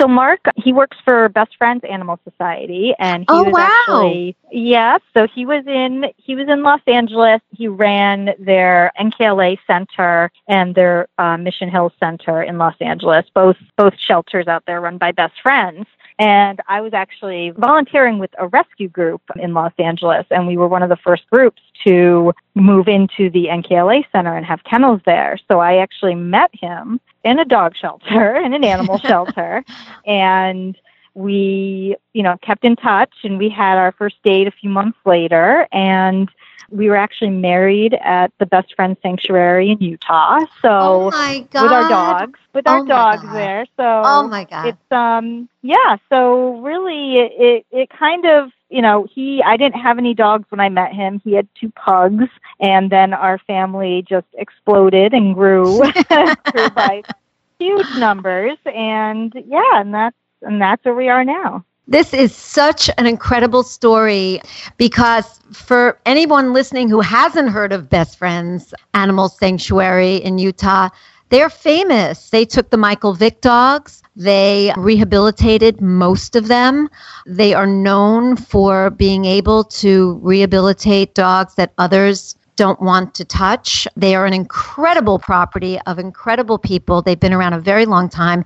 So 0.00 0.06
Mark, 0.06 0.40
he 0.56 0.72
works 0.72 0.96
for 1.04 1.28
Best 1.30 1.56
Friends 1.56 1.82
Animal 1.88 2.18
Society, 2.28 2.94
and 2.98 3.22
he 3.22 3.26
Oh, 3.30 3.44
was 3.44 3.52
wow. 3.54 3.68
actually 3.80 4.36
yeah. 4.52 4.98
So 5.16 5.26
he 5.34 5.46
was 5.46 5.64
in 5.66 6.06
he 6.16 6.34
was 6.36 6.48
in 6.48 6.62
Los 6.62 6.80
Angeles. 6.86 7.40
He 7.50 7.66
ran 7.68 8.30
their 8.38 8.92
NKLA 9.00 9.58
Center 9.66 10.30
and 10.48 10.74
their 10.74 11.08
uh, 11.18 11.36
Mission 11.36 11.70
Hill 11.70 11.92
Center 11.98 12.42
in 12.42 12.58
Los 12.58 12.74
Angeles. 12.80 13.24
Both 13.34 13.56
both 13.76 13.94
shelters 13.98 14.46
out 14.46 14.64
there 14.66 14.80
run 14.80 14.98
by 14.98 15.12
Best 15.12 15.34
Friends. 15.42 15.86
And 16.18 16.60
I 16.66 16.80
was 16.80 16.94
actually 16.94 17.50
volunteering 17.50 18.18
with 18.18 18.30
a 18.38 18.48
rescue 18.48 18.88
group 18.88 19.20
in 19.38 19.52
Los 19.52 19.72
Angeles, 19.78 20.24
and 20.30 20.46
we 20.46 20.56
were 20.56 20.66
one 20.68 20.82
of 20.82 20.88
the 20.88 20.96
first 20.96 21.24
groups 21.30 21.60
to 21.86 22.32
move 22.54 22.88
into 22.88 23.28
the 23.30 23.46
NKLA 23.50 24.02
Center 24.12 24.34
and 24.34 24.46
have 24.46 24.64
kennels 24.64 25.02
there. 25.04 25.38
So 25.50 25.58
I 25.60 25.76
actually 25.76 26.14
met 26.14 26.50
him 26.54 27.00
in 27.26 27.40
a 27.40 27.44
dog 27.44 27.74
shelter, 27.76 28.36
in 28.36 28.54
an 28.54 28.64
animal 28.64 28.98
shelter, 29.04 29.64
and 30.06 30.78
we, 31.16 31.96
you 32.12 32.22
know, 32.22 32.36
kept 32.42 32.64
in 32.64 32.76
touch 32.76 33.12
and 33.24 33.38
we 33.38 33.48
had 33.48 33.78
our 33.78 33.92
first 33.92 34.16
date 34.22 34.46
a 34.46 34.52
few 34.52 34.68
months 34.70 34.98
later 35.06 35.66
and 35.72 36.28
we 36.70 36.88
were 36.88 36.96
actually 36.96 37.30
married 37.30 37.94
at 38.04 38.32
the 38.38 38.46
Best 38.46 38.74
Friend 38.74 38.96
Sanctuary 39.02 39.70
in 39.70 39.78
Utah. 39.80 40.40
So 40.62 41.06
oh 41.08 41.10
my 41.10 41.40
God. 41.50 41.62
with 41.62 41.72
our 41.72 41.84
dogs, 41.88 42.38
with 42.54 42.66
our 42.66 42.80
Oh 42.80 42.84
my 42.84 42.88
dogs 42.88 43.22
God. 43.22 43.32
there. 43.32 43.66
So 43.76 43.82
Oh 44.04 44.28
my 44.28 44.44
God. 44.44 44.68
it's 44.68 44.92
um 44.92 45.48
yeah 45.62 45.96
so 46.08 46.56
really 46.60 47.18
it, 47.18 47.32
it 47.38 47.66
it 47.70 47.90
kind 47.90 48.24
of 48.26 48.50
you 48.70 48.82
know 48.82 49.06
he 49.12 49.42
i 49.44 49.56
didn't 49.56 49.80
have 49.80 49.98
any 49.98 50.14
dogs 50.14 50.44
when 50.50 50.60
i 50.60 50.68
met 50.68 50.92
him 50.92 51.20
he 51.24 51.32
had 51.34 51.46
two 51.58 51.70
pugs 51.70 52.24
and 52.60 52.90
then 52.90 53.12
our 53.12 53.38
family 53.38 54.04
just 54.08 54.26
exploded 54.34 55.12
and 55.12 55.34
grew 55.34 55.82
grew 56.52 56.70
by 56.70 57.04
huge 57.58 57.94
numbers 57.94 58.56
and 58.66 59.32
yeah 59.46 59.80
and 59.80 59.94
that's 59.94 60.16
and 60.42 60.60
that's 60.60 60.84
where 60.84 60.94
we 60.94 61.08
are 61.08 61.24
now 61.24 61.64
This 61.88 62.12
is 62.12 62.34
such 62.34 62.90
an 62.98 63.06
incredible 63.06 63.62
story 63.62 64.40
because 64.76 65.40
for 65.52 66.00
anyone 66.04 66.52
listening 66.52 66.88
who 66.88 67.00
hasn't 67.00 67.50
heard 67.50 67.72
of 67.72 67.88
Best 67.88 68.18
Friends 68.18 68.74
Animal 68.94 69.28
Sanctuary 69.28 70.16
in 70.16 70.38
Utah, 70.38 70.88
they're 71.28 71.50
famous. 71.50 72.30
They 72.30 72.44
took 72.44 72.70
the 72.70 72.76
Michael 72.76 73.14
Vick 73.14 73.40
dogs. 73.40 74.02
They 74.16 74.72
rehabilitated 74.76 75.80
most 75.80 76.34
of 76.36 76.48
them. 76.48 76.88
They 77.26 77.54
are 77.54 77.66
known 77.66 78.36
for 78.36 78.90
being 78.90 79.24
able 79.24 79.64
to 79.64 80.18
rehabilitate 80.22 81.14
dogs 81.14 81.54
that 81.54 81.72
others 81.78 82.34
don't 82.56 82.80
want 82.80 83.14
to 83.14 83.24
touch. 83.24 83.86
They 83.96 84.14
are 84.14 84.26
an 84.26 84.32
incredible 84.32 85.18
property 85.18 85.78
of 85.86 85.98
incredible 85.98 86.58
people. 86.58 87.02
They've 87.02 87.20
been 87.20 87.32
around 87.32 87.52
a 87.52 87.60
very 87.60 87.86
long 87.86 88.08
time. 88.08 88.44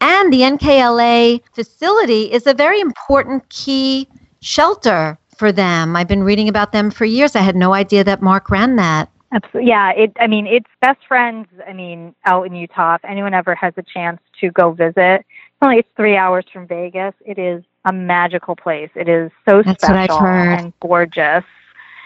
And 0.00 0.32
the 0.32 0.40
NKLA 0.40 1.40
facility 1.54 2.30
is 2.32 2.46
a 2.46 2.54
very 2.54 2.80
important 2.80 3.48
key 3.48 4.08
shelter 4.40 5.18
for 5.36 5.52
them. 5.52 5.96
I've 5.96 6.08
been 6.08 6.24
reading 6.24 6.48
about 6.48 6.72
them 6.72 6.90
for 6.90 7.04
years. 7.04 7.34
I 7.34 7.40
had 7.40 7.56
no 7.56 7.72
idea 7.72 8.04
that 8.04 8.20
Mark 8.20 8.50
ran 8.50 8.76
that. 8.76 9.08
Absolutely. 9.32 9.70
Yeah, 9.70 9.92
it 9.92 10.12
I 10.20 10.26
mean, 10.26 10.46
it's 10.46 10.68
best 10.82 11.00
friends, 11.08 11.46
I 11.66 11.72
mean, 11.72 12.14
out 12.26 12.46
in 12.46 12.54
Utah. 12.54 12.96
If 12.96 13.04
anyone 13.04 13.32
ever 13.32 13.54
has 13.54 13.72
a 13.78 13.82
chance 13.82 14.20
to 14.40 14.50
go 14.50 14.72
visit, 14.72 15.24
it's 15.24 15.62
only 15.62 15.78
it's 15.78 15.88
3 15.96 16.16
hours 16.16 16.44
from 16.52 16.66
Vegas. 16.66 17.14
It 17.24 17.38
is 17.38 17.64
a 17.86 17.92
magical 17.94 18.54
place. 18.54 18.90
It 18.94 19.08
is 19.08 19.30
so 19.48 19.62
That's 19.62 19.82
special 19.82 20.20
and 20.20 20.72
gorgeous. 20.80 21.44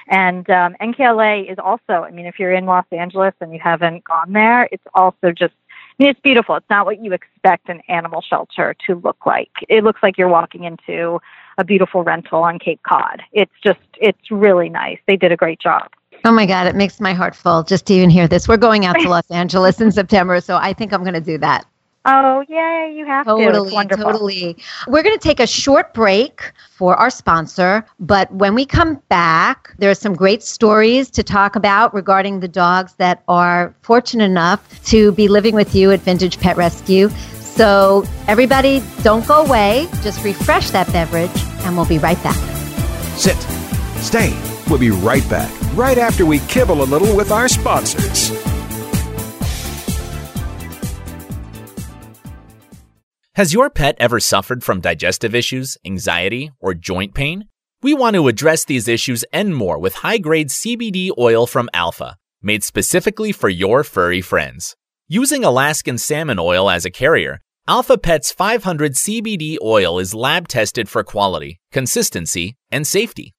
And 0.08 0.48
um, 0.50 0.76
NKLA 0.80 1.50
is 1.50 1.58
also, 1.58 2.04
I 2.04 2.10
mean, 2.10 2.26
if 2.26 2.38
you're 2.38 2.52
in 2.52 2.66
Los 2.66 2.86
Angeles 2.92 3.34
and 3.40 3.52
you 3.52 3.60
haven't 3.62 4.04
gone 4.04 4.32
there, 4.32 4.68
it's 4.70 4.84
also 4.94 5.32
just, 5.32 5.54
I 5.98 6.04
mean, 6.04 6.10
it's 6.10 6.20
beautiful. 6.20 6.54
It's 6.56 6.70
not 6.70 6.86
what 6.86 7.02
you 7.02 7.12
expect 7.12 7.68
an 7.68 7.80
animal 7.88 8.22
shelter 8.22 8.75
to 8.86 8.94
look 8.96 9.26
like. 9.26 9.50
It 9.68 9.82
looks 9.82 10.02
like 10.02 10.16
you're 10.16 10.28
walking 10.28 10.64
into 10.64 11.20
a 11.58 11.64
beautiful 11.64 12.04
rental 12.04 12.42
on 12.42 12.58
Cape 12.58 12.82
Cod. 12.82 13.22
It's 13.32 13.52
just, 13.64 13.80
it's 14.00 14.30
really 14.30 14.68
nice. 14.68 14.98
They 15.06 15.16
did 15.16 15.32
a 15.32 15.36
great 15.36 15.58
job. 15.58 15.90
Oh 16.25 16.32
my 16.32 16.46
God, 16.46 16.66
it 16.66 16.75
makes 16.75 17.00
my 17.00 17.12
heart 17.12 17.34
full 17.34 17.62
just 17.62 17.86
to 17.86 17.94
even 17.94 18.10
hear 18.10 18.28
this. 18.28 18.48
We're 18.48 18.56
going 18.56 18.84
out 18.84 18.98
to 19.00 19.08
Los 19.08 19.30
Angeles 19.30 19.80
in 19.80 19.90
September, 19.90 20.40
so 20.40 20.56
I 20.56 20.72
think 20.72 20.92
I'm 20.92 21.02
going 21.02 21.14
to 21.14 21.20
do 21.20 21.38
that. 21.38 21.66
Oh, 22.08 22.44
yeah, 22.48 22.86
you 22.86 23.04
have 23.04 23.26
to. 23.26 23.32
Totally, 23.32 23.66
It's 23.66 23.75
wonderful. 23.75 24.04
totally. 24.12 24.56
We're 24.86 25.02
going 25.02 25.18
to 25.18 25.22
take 25.22 25.40
a 25.40 25.46
short 25.46 25.92
break 25.92 26.52
for 26.70 26.94
our 26.94 27.10
sponsor, 27.10 27.84
but 27.98 28.30
when 28.32 28.54
we 28.54 28.64
come 28.64 29.00
back, 29.08 29.75
there 29.78 29.90
are 29.90 29.94
some 29.94 30.14
great 30.14 30.42
stories 30.42 31.10
to 31.10 31.22
talk 31.25 31.56
about 31.56 31.92
regarding 31.92 32.40
the 32.40 32.48
dogs 32.48 32.94
that 32.98 33.22
are 33.26 33.75
fortunate 33.82 34.25
enough 34.25 34.60
to 34.86 35.10
be 35.12 35.26
living 35.26 35.54
with 35.54 35.75
you 35.75 35.90
at 35.90 36.00
Vintage 36.00 36.38
Pet 36.38 36.56
Rescue. 36.56 37.08
So, 37.40 38.04
everybody, 38.28 38.82
don't 39.02 39.26
go 39.26 39.44
away. 39.44 39.88
Just 40.02 40.22
refresh 40.22 40.70
that 40.70 40.86
beverage, 40.92 41.30
and 41.64 41.76
we'll 41.76 41.86
be 41.86 41.98
right 41.98 42.22
back. 42.22 42.36
Sit. 43.16 43.36
Stay. 44.02 44.32
We'll 44.68 44.78
be 44.78 44.90
right 44.90 45.28
back, 45.30 45.50
right 45.75 45.96
after 45.98 46.26
we 46.26 46.38
kibble 46.40 46.82
a 46.82 46.84
little 46.84 47.16
with 47.16 47.30
our 47.32 47.48
sponsors. 47.48 48.30
Has 53.37 53.52
your 53.52 53.69
pet 53.69 53.97
ever 53.99 54.19
suffered 54.19 54.64
from 54.64 54.81
digestive 54.81 55.35
issues, 55.35 55.76
anxiety, 55.85 56.52
or 56.59 56.73
joint 56.73 57.12
pain? 57.12 57.45
We 57.83 57.93
want 57.93 58.16
to 58.16 58.28
address 58.28 58.64
these 58.64 58.88
issues 58.88 59.26
and 59.31 59.55
more 59.55 59.78
with 59.78 59.97
high 59.97 60.16
grade 60.16 60.49
CBD 60.49 61.11
oil 61.19 61.47
from 61.47 61.69
Alpha, 61.75 62.16
made 62.40 62.64
specifically 62.64 63.33
for 63.33 63.50
your 63.50 63.85
furry 63.85 64.23
friends. 64.23 64.75
Using 65.07 65.45
Alaskan 65.45 65.99
salmon 65.99 66.38
oil 66.38 66.71
as 66.71 66.87
a 66.87 66.90
carrier, 66.90 67.40
Alpha 67.69 67.99
Pet's 67.99 68.33
500 68.33 68.95
CBD 68.95 69.59
oil 69.62 69.99
is 69.99 70.14
lab 70.14 70.49
tested 70.49 70.88
for 70.88 71.05
quality, 71.05 71.61
consistency, 71.71 72.57
and 72.71 72.87
safety. 72.87 73.35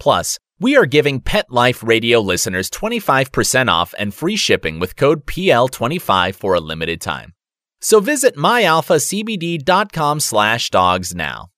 Plus, 0.00 0.38
we 0.60 0.78
are 0.78 0.86
giving 0.86 1.20
Pet 1.20 1.50
Life 1.50 1.82
Radio 1.82 2.20
listeners 2.20 2.70
25% 2.70 3.68
off 3.68 3.94
and 3.98 4.14
free 4.14 4.36
shipping 4.36 4.80
with 4.80 4.96
code 4.96 5.26
PL25 5.26 6.36
for 6.36 6.54
a 6.54 6.60
limited 6.60 7.02
time. 7.02 7.34
So 7.82 8.00
visit 8.00 8.36
myalphacbd.com 8.36 10.20
slash 10.20 10.70
dogs 10.70 11.14
now. 11.14 11.48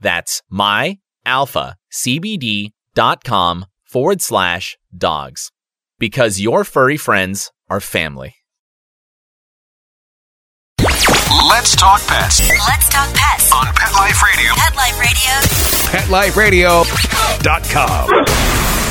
That's 0.00 0.42
my, 0.50 0.98
alphacbd.com 1.26 3.66
forward 3.84 4.20
slash 4.20 4.76
dogs. 4.96 5.50
Because 5.98 6.40
your 6.40 6.64
furry 6.64 6.96
friends 6.96 7.50
are 7.70 7.80
family. 7.80 8.34
Let's 11.48 11.74
talk 11.76 12.04
pets 12.06 12.40
Let's 12.66 12.88
talk 12.88 13.14
pets. 13.14 13.52
on 13.52 13.66
Pet 13.66 13.92
Life 13.92 14.22
Radio. 14.22 14.52
Pet 14.56 14.74
Life 14.76 14.98
Radio. 16.36 16.82
PetLifeRadio.com. 16.82 18.83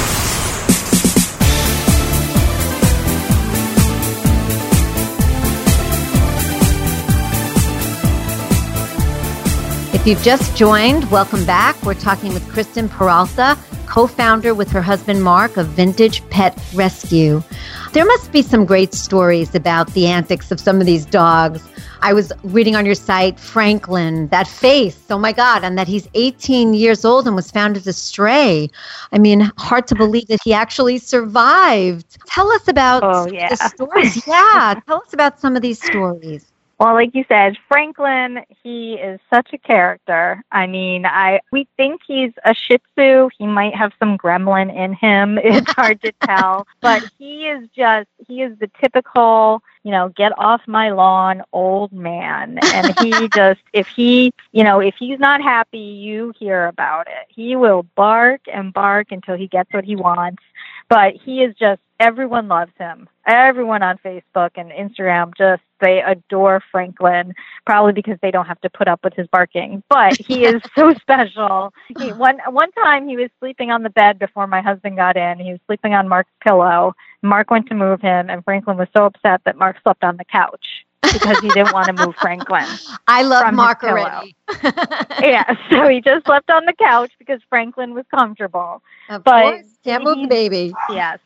If 10.04 10.08
you've 10.08 10.22
just 10.24 10.58
joined, 10.58 11.10
welcome 11.12 11.46
back. 11.46 11.82
We're 11.82 11.94
talking 11.94 12.34
with 12.34 12.46
Kristen 12.52 12.90
Peralta, 12.90 13.58
co 13.86 14.06
founder 14.06 14.54
with 14.54 14.70
her 14.72 14.82
husband 14.82 15.24
Mark 15.24 15.56
of 15.56 15.68
Vintage 15.68 16.28
Pet 16.30 16.60
Rescue. 16.74 17.42
There 17.94 18.04
must 18.04 18.30
be 18.34 18.42
some 18.42 18.66
great 18.66 18.94
stories 18.94 19.56
about 19.56 19.94
the 19.94 20.08
antics 20.08 20.52
of 20.52 20.60
some 20.60 20.82
of 20.82 20.86
these 20.86 21.06
dogs. 21.06 21.66
I 22.02 22.12
was 22.12 22.34
reading 22.44 22.76
on 22.76 22.86
your 22.86 22.96
site, 22.96 23.40
Franklin, 23.40 24.28
that 24.28 24.46
face, 24.46 25.00
oh 25.10 25.18
my 25.18 25.32
God, 25.32 25.64
and 25.64 25.78
that 25.78 25.88
he's 25.88 26.06
18 26.16 26.74
years 26.74 27.06
old 27.06 27.26
and 27.26 27.34
was 27.34 27.50
found 27.50 27.78
as 27.78 27.88
a 27.88 27.94
stray. 27.94 28.70
I 29.14 29.20
mean, 29.20 29.50
hard 29.58 29.88
to 29.88 29.96
believe 29.96 30.28
that 30.28 30.40
he 30.44 30.52
actually 30.54 30.98
survived. 30.98 32.18
Tell 32.28 32.52
us 32.52 32.68
about 32.68 33.04
Oh, 33.06 33.32
yeah. 33.32 33.48
the 33.48 33.56
stories. 33.56 34.28
Yeah, 34.28 34.82
tell 34.86 34.98
us 34.98 35.14
about 35.14 35.40
some 35.40 35.56
of 35.56 35.62
these 35.62 35.82
stories. 35.82 36.52
Well, 36.84 36.96
like 36.96 37.16
you 37.16 37.24
said, 37.30 37.56
Franklin, 37.70 38.42
he 38.62 38.96
is 38.96 39.22
such 39.34 39.54
a 39.54 39.58
character. 39.58 40.44
I 40.52 40.68
mean, 40.68 41.06
I 41.06 41.40
we 41.50 41.66
think 41.78 42.02
he's 42.06 42.34
a 42.44 42.54
Shih 42.54 42.80
Tzu. 42.98 43.30
He 43.38 43.48
might 43.48 43.74
have 43.74 43.94
some 44.00 44.18
gremlin 44.18 44.70
in 44.76 44.92
him. 44.92 45.40
It's 45.54 45.72
hard 45.72 46.02
to 46.02 46.12
tell, 46.26 46.68
but 46.82 47.02
he 47.18 47.46
is 47.46 47.70
just 47.74 48.10
he 48.28 48.42
is 48.42 48.60
the 48.60 48.70
typical, 48.82 49.64
you 49.84 49.92
know, 49.92 50.10
get 50.10 50.38
off 50.38 50.60
my 50.68 50.90
lawn 50.90 51.44
old 51.54 51.94
man. 51.94 52.60
And 52.74 53.00
he 53.00 53.30
just 53.34 53.62
if 53.72 53.88
he, 53.88 54.34
you 54.52 54.66
know, 54.66 54.82
if 54.82 54.96
he's 55.00 55.20
not 55.20 55.42
happy, 55.42 55.78
you 55.78 56.34
hear 56.38 56.66
about 56.66 57.08
it. 57.08 57.28
He 57.30 57.56
will 57.56 57.84
bark 57.96 58.42
and 58.52 58.74
bark 58.74 59.14
until 59.14 59.38
he 59.38 59.48
gets 59.48 59.72
what 59.72 59.86
he 59.86 59.96
wants. 59.96 60.44
But 60.94 61.16
he 61.16 61.42
is 61.42 61.56
just 61.56 61.82
everyone 62.00 62.48
loves 62.48 62.72
him. 62.78 63.10
Everyone 63.26 63.82
on 63.82 63.98
Facebook 64.06 64.52
and 64.58 64.70
Instagram 64.70 65.36
just 65.36 65.64
they 65.82 66.04
adore 66.06 66.62
Franklin, 66.72 67.34
probably 67.66 67.94
because 67.94 68.20
they 68.22 68.30
don't 68.30 68.46
have 68.46 68.62
to 68.62 68.70
put 68.70 68.88
up 68.88 69.00
with 69.04 69.16
his 69.16 69.26
barking. 69.26 69.82
But 69.90 70.16
he 70.16 70.46
is 70.46 70.62
so 70.76 70.94
special. 70.94 71.74
He, 71.98 72.14
one 72.14 72.38
one 72.48 72.72
time 72.74 73.08
he 73.08 73.18
was 73.18 73.32
sleeping 73.40 73.72
on 73.72 73.82
the 73.82 73.90
bed 73.90 74.20
before 74.20 74.46
my 74.46 74.62
husband 74.62 74.98
got 74.98 75.18
in. 75.18 75.40
He 75.40 75.54
was 75.54 75.62
sleeping 75.66 75.96
on 75.96 76.08
Mark's 76.08 76.30
pillow. 76.44 76.94
Mark 77.24 77.50
went 77.50 77.70
to 77.70 77.74
move 77.74 78.00
him, 78.00 78.30
and 78.30 78.44
Franklin 78.44 78.78
was 78.78 78.88
so 78.96 79.06
upset 79.06 79.42
that 79.46 79.58
Mark 79.58 79.78
slept 79.82 80.04
on 80.04 80.18
the 80.18 80.26
couch 80.26 80.86
because 81.12 81.40
he 81.40 81.52
didn't 81.52 81.72
want 81.72 81.88
to 81.88 81.94
move 81.94 82.16
Franklin. 82.20 82.80
I 83.08 83.24
love 83.24 83.52
Mark 83.52 83.84
already. 83.84 84.36
Yeah, 85.22 85.56
so 85.70 85.88
he 85.88 86.02
just 86.02 86.26
slept 86.26 86.50
on 86.50 86.66
the 86.66 86.74
couch 86.74 87.12
because 87.18 87.42
Franklin 87.50 87.94
was 87.94 88.06
comfortable. 88.14 88.82
Of 89.10 89.26
But 89.26 89.34
course, 89.34 89.78
can't 89.84 90.04
move 90.04 90.22
the 90.22 90.28
baby. 90.28 90.74
Yes. 90.88 91.20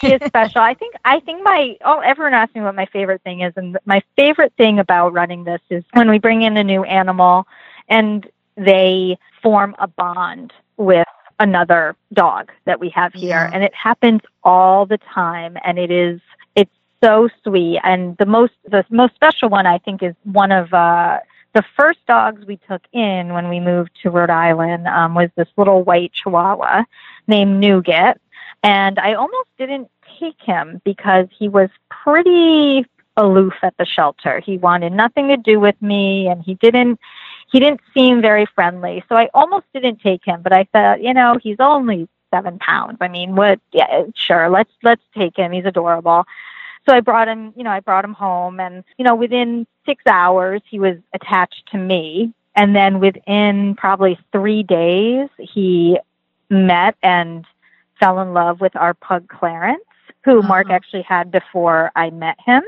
He 0.00 0.12
is 0.12 0.22
special. 0.26 0.60
I 0.60 0.74
think 0.74 0.94
I 1.04 1.20
think 1.20 1.42
my 1.42 1.76
oh 1.84 2.00
everyone 2.00 2.34
asks 2.34 2.54
me 2.54 2.60
what 2.62 2.74
my 2.74 2.86
favorite 2.86 3.22
thing 3.22 3.40
is 3.40 3.52
and 3.56 3.78
my 3.84 4.00
favorite 4.16 4.52
thing 4.56 4.78
about 4.78 5.12
running 5.12 5.44
this 5.44 5.60
is 5.70 5.84
when 5.92 6.08
we 6.10 6.18
bring 6.18 6.42
in 6.42 6.56
a 6.56 6.64
new 6.64 6.82
animal 6.84 7.46
and 7.88 8.26
they 8.56 9.16
form 9.42 9.74
a 9.78 9.86
bond 9.88 10.52
with 10.76 11.06
another 11.38 11.96
dog 12.12 12.50
that 12.66 12.78
we 12.80 12.88
have 12.90 13.12
here 13.14 13.48
Yeah. 13.48 13.52
and 13.52 13.62
it 13.62 13.72
happens 13.74 14.20
all 14.42 14.86
the 14.86 14.98
time 14.98 15.56
and 15.64 15.78
it's 15.78 16.20
so 17.02 17.28
sweet 17.44 17.80
and 17.84 18.16
the 18.18 18.26
most 18.26 18.54
the 18.64 18.84
most 18.90 19.14
special 19.14 19.48
one 19.48 19.66
I 19.66 19.78
think 19.78 20.02
is 20.02 20.14
one 20.24 20.52
of 20.52 20.72
uh 20.72 21.18
the 21.54 21.62
first 21.76 22.04
dogs 22.06 22.44
we 22.46 22.58
took 22.68 22.82
in 22.92 23.32
when 23.32 23.48
we 23.48 23.58
moved 23.58 23.90
to 24.02 24.10
Rhode 24.10 24.30
Island 24.30 24.86
um, 24.86 25.14
was 25.14 25.30
this 25.36 25.48
little 25.56 25.82
white 25.82 26.12
Chihuahua 26.12 26.84
named 27.26 27.60
Nougat 27.60 28.20
and 28.62 28.98
I 28.98 29.14
almost 29.14 29.48
didn't 29.58 29.90
take 30.18 30.40
him 30.40 30.80
because 30.84 31.26
he 31.36 31.48
was 31.48 31.70
pretty 31.90 32.86
aloof 33.16 33.54
at 33.62 33.76
the 33.78 33.84
shelter. 33.84 34.40
He 34.40 34.58
wanted 34.58 34.92
nothing 34.92 35.28
to 35.28 35.36
do 35.36 35.60
with 35.60 35.80
me 35.82 36.28
and 36.28 36.42
he 36.42 36.54
didn't 36.54 36.98
he 37.50 37.60
didn't 37.60 37.80
seem 37.94 38.20
very 38.20 38.46
friendly. 38.54 39.02
So 39.08 39.16
I 39.16 39.28
almost 39.32 39.66
didn't 39.72 40.00
take 40.00 40.24
him, 40.24 40.42
but 40.42 40.52
I 40.52 40.64
thought, 40.64 41.02
you 41.02 41.14
know, 41.14 41.38
he's 41.42 41.56
only 41.60 42.08
seven 42.32 42.58
pounds. 42.58 42.98
I 43.00 43.08
mean, 43.08 43.36
what 43.36 43.60
yeah, 43.72 44.04
sure, 44.14 44.48
let's 44.50 44.72
let's 44.82 45.02
take 45.16 45.36
him. 45.36 45.52
He's 45.52 45.64
adorable. 45.64 46.24
So 46.86 46.94
I 46.94 47.00
brought 47.00 47.28
him, 47.28 47.52
you 47.56 47.64
know, 47.64 47.70
I 47.70 47.80
brought 47.80 48.04
him 48.04 48.14
home 48.14 48.60
and, 48.60 48.84
you 48.98 49.04
know, 49.04 49.14
within 49.14 49.66
six 49.86 50.02
hours 50.06 50.62
he 50.68 50.78
was 50.78 50.96
attached 51.14 51.68
to 51.72 51.78
me. 51.78 52.32
And 52.56 52.74
then 52.74 52.98
within 53.00 53.74
probably 53.76 54.18
three 54.32 54.62
days 54.62 55.28
he 55.38 55.98
met 56.50 56.96
and 57.02 57.44
fell 58.00 58.20
in 58.20 58.32
love 58.32 58.60
with 58.60 58.74
our 58.76 58.94
pug 58.94 59.28
Clarence, 59.28 59.82
who 60.24 60.42
Mark 60.42 60.66
Uh-huh. 60.66 60.74
actually 60.76 61.02
had 61.02 61.30
before 61.30 61.90
I 61.94 62.10
met 62.10 62.36
him. 62.44 62.62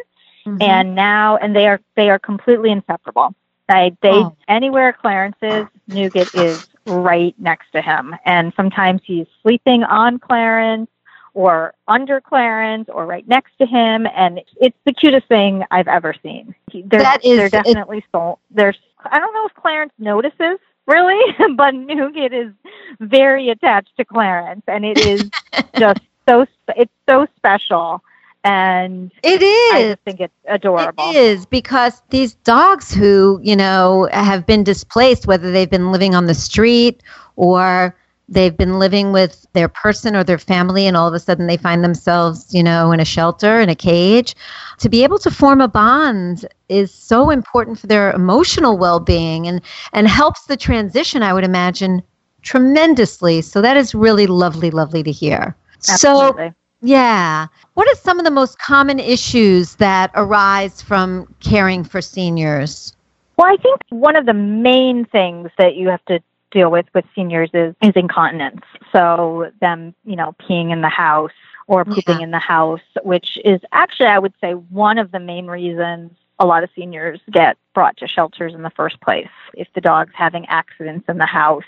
Mhm. 0.46 0.62
And 0.62 0.94
now 0.94 1.36
and 1.36 1.54
they 1.56 1.66
are 1.68 1.80
they 1.96 2.08
are 2.10 2.18
completely 2.18 2.70
inseparable. 2.70 3.34
I, 3.68 3.96
they 4.02 4.10
Oh. 4.10 4.36
anywhere 4.48 4.92
Clarence 4.92 5.36
is, 5.42 5.66
Nougat 5.86 6.28
is 6.34 6.60
right 6.86 7.34
next 7.38 7.70
to 7.72 7.80
him. 7.80 8.16
And 8.24 8.52
sometimes 8.56 9.00
he's 9.04 9.26
sleeping 9.42 9.84
on 9.84 10.18
Clarence 10.18 10.90
or 11.34 11.74
under 11.88 12.20
Clarence 12.20 12.88
or 12.92 13.06
right 13.06 13.26
next 13.28 13.52
to 13.58 13.66
him 13.66 14.06
and 14.14 14.40
it's 14.60 14.76
the 14.84 14.92
cutest 14.92 15.26
thing 15.28 15.62
I've 15.70 15.88
ever 15.88 16.14
seen. 16.22 16.54
He- 16.70 16.82
They're, 16.82 17.00
That 17.00 17.24
is- 17.24 17.36
they're 17.38 17.46
it- 17.46 17.52
definitely 17.52 18.04
so 18.12 18.38
there's 18.50 18.78
I 19.04 19.18
don't 19.18 19.32
know 19.34 19.46
if 19.46 19.54
Clarence 19.54 19.92
notices 19.98 20.58
really, 20.86 21.20
but 21.56 21.74
Nougat 21.74 22.32
is 22.32 22.52
very 23.00 23.48
attached 23.50 23.96
to 23.96 24.04
Clarence 24.04 24.62
and 24.66 24.84
it 24.84 24.98
is 24.98 25.30
just 25.78 26.00
so 26.28 26.46
it's 26.76 26.92
so 27.08 27.26
special 27.36 28.02
and 28.44 29.10
it 29.22 29.42
is. 29.42 29.72
I 29.74 29.82
just 29.90 30.02
think 30.04 30.20
it's 30.20 30.34
adorable. 30.48 31.10
It 31.10 31.16
is 31.16 31.46
because 31.46 32.02
these 32.10 32.34
dogs 32.36 32.92
who, 32.92 33.38
you 33.42 33.54
know, 33.56 34.08
have 34.12 34.46
been 34.46 34.64
displaced, 34.64 35.26
whether 35.26 35.50
they've 35.52 35.70
been 35.70 35.92
living 35.92 36.14
on 36.14 36.26
the 36.26 36.34
street 36.34 37.02
or 37.36 37.94
they've 38.30 38.56
been 38.56 38.78
living 38.78 39.12
with 39.12 39.46
their 39.52 39.68
person 39.68 40.14
or 40.14 40.24
their 40.24 40.38
family, 40.38 40.86
and 40.86 40.96
all 40.96 41.08
of 41.08 41.14
a 41.14 41.18
sudden 41.18 41.46
they 41.46 41.56
find 41.56 41.84
themselves, 41.84 42.54
you 42.54 42.62
know, 42.62 42.92
in 42.92 43.00
a 43.00 43.04
shelter, 43.04 43.60
in 43.60 43.68
a 43.68 43.74
cage, 43.74 44.34
to 44.78 44.88
be 44.88 45.02
able 45.02 45.18
to 45.18 45.30
form 45.30 45.60
a 45.60 45.68
bond 45.68 46.46
is 46.68 46.94
so 46.94 47.30
important 47.30 47.78
for 47.78 47.88
their 47.88 48.12
emotional 48.12 48.78
well 48.78 49.00
being 49.00 49.46
and, 49.46 49.60
and 49.92 50.08
helps 50.08 50.44
the 50.44 50.56
transition, 50.56 51.22
I 51.22 51.34
would 51.34 51.44
imagine, 51.44 52.02
tremendously. 52.42 53.42
So 53.42 53.60
that 53.60 53.76
is 53.76 53.94
really 53.94 54.26
lovely, 54.26 54.70
lovely 54.70 55.02
to 55.02 55.10
hear. 55.10 55.54
So, 55.80 56.52
yeah. 56.82 57.46
What 57.74 57.88
are 57.88 57.96
some 57.96 58.18
of 58.18 58.24
the 58.24 58.30
most 58.30 58.58
common 58.58 58.98
issues 59.00 59.74
that 59.76 60.10
arise 60.14 60.80
from 60.80 61.32
caring 61.40 61.84
for 61.84 62.00
seniors? 62.00 62.94
Well, 63.36 63.52
I 63.52 63.56
think 63.56 63.80
one 63.90 64.16
of 64.16 64.26
the 64.26 64.34
main 64.34 65.04
things 65.06 65.50
that 65.58 65.74
you 65.74 65.88
have 65.88 66.04
to 66.06 66.20
deal 66.50 66.70
with 66.70 66.86
with 66.94 67.04
seniors 67.14 67.50
is, 67.54 67.74
is 67.82 67.92
incontinence. 67.94 68.62
So 68.92 69.50
them, 69.60 69.94
you 70.04 70.16
know, 70.16 70.34
peeing 70.40 70.72
in 70.72 70.80
the 70.80 70.88
house 70.88 71.32
or 71.66 71.84
pooping 71.84 72.18
Yeah. 72.18 72.24
in 72.24 72.30
the 72.30 72.38
house, 72.38 72.80
which 73.02 73.38
is 73.44 73.60
actually, 73.72 74.06
I 74.06 74.18
would 74.18 74.34
say, 74.40 74.52
one 74.52 74.98
of 74.98 75.12
the 75.12 75.20
main 75.20 75.46
reasons 75.46 76.12
a 76.38 76.46
lot 76.46 76.64
of 76.64 76.70
seniors 76.74 77.20
get 77.30 77.58
brought 77.74 77.96
to 77.98 78.08
shelters 78.08 78.54
in 78.54 78.62
the 78.62 78.70
first 78.70 79.00
place. 79.02 79.28
If 79.54 79.68
the 79.74 79.80
dog's 79.80 80.12
having 80.14 80.46
accidents 80.46 81.06
in 81.08 81.18
the 81.18 81.26
house 81.26 81.62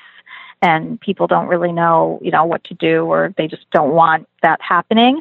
and 0.63 0.99
people 1.01 1.27
don't 1.27 1.47
really 1.47 1.73
know, 1.73 2.19
you 2.23 2.31
know, 2.31 2.45
what 2.47 2.65
to 2.65 2.75
do 2.75 3.05
or 3.05 3.35
they 3.37 3.47
just 3.47 3.71
don't 3.71 3.93
want 3.93 4.29
that 4.43 4.61
happening, 4.63 5.21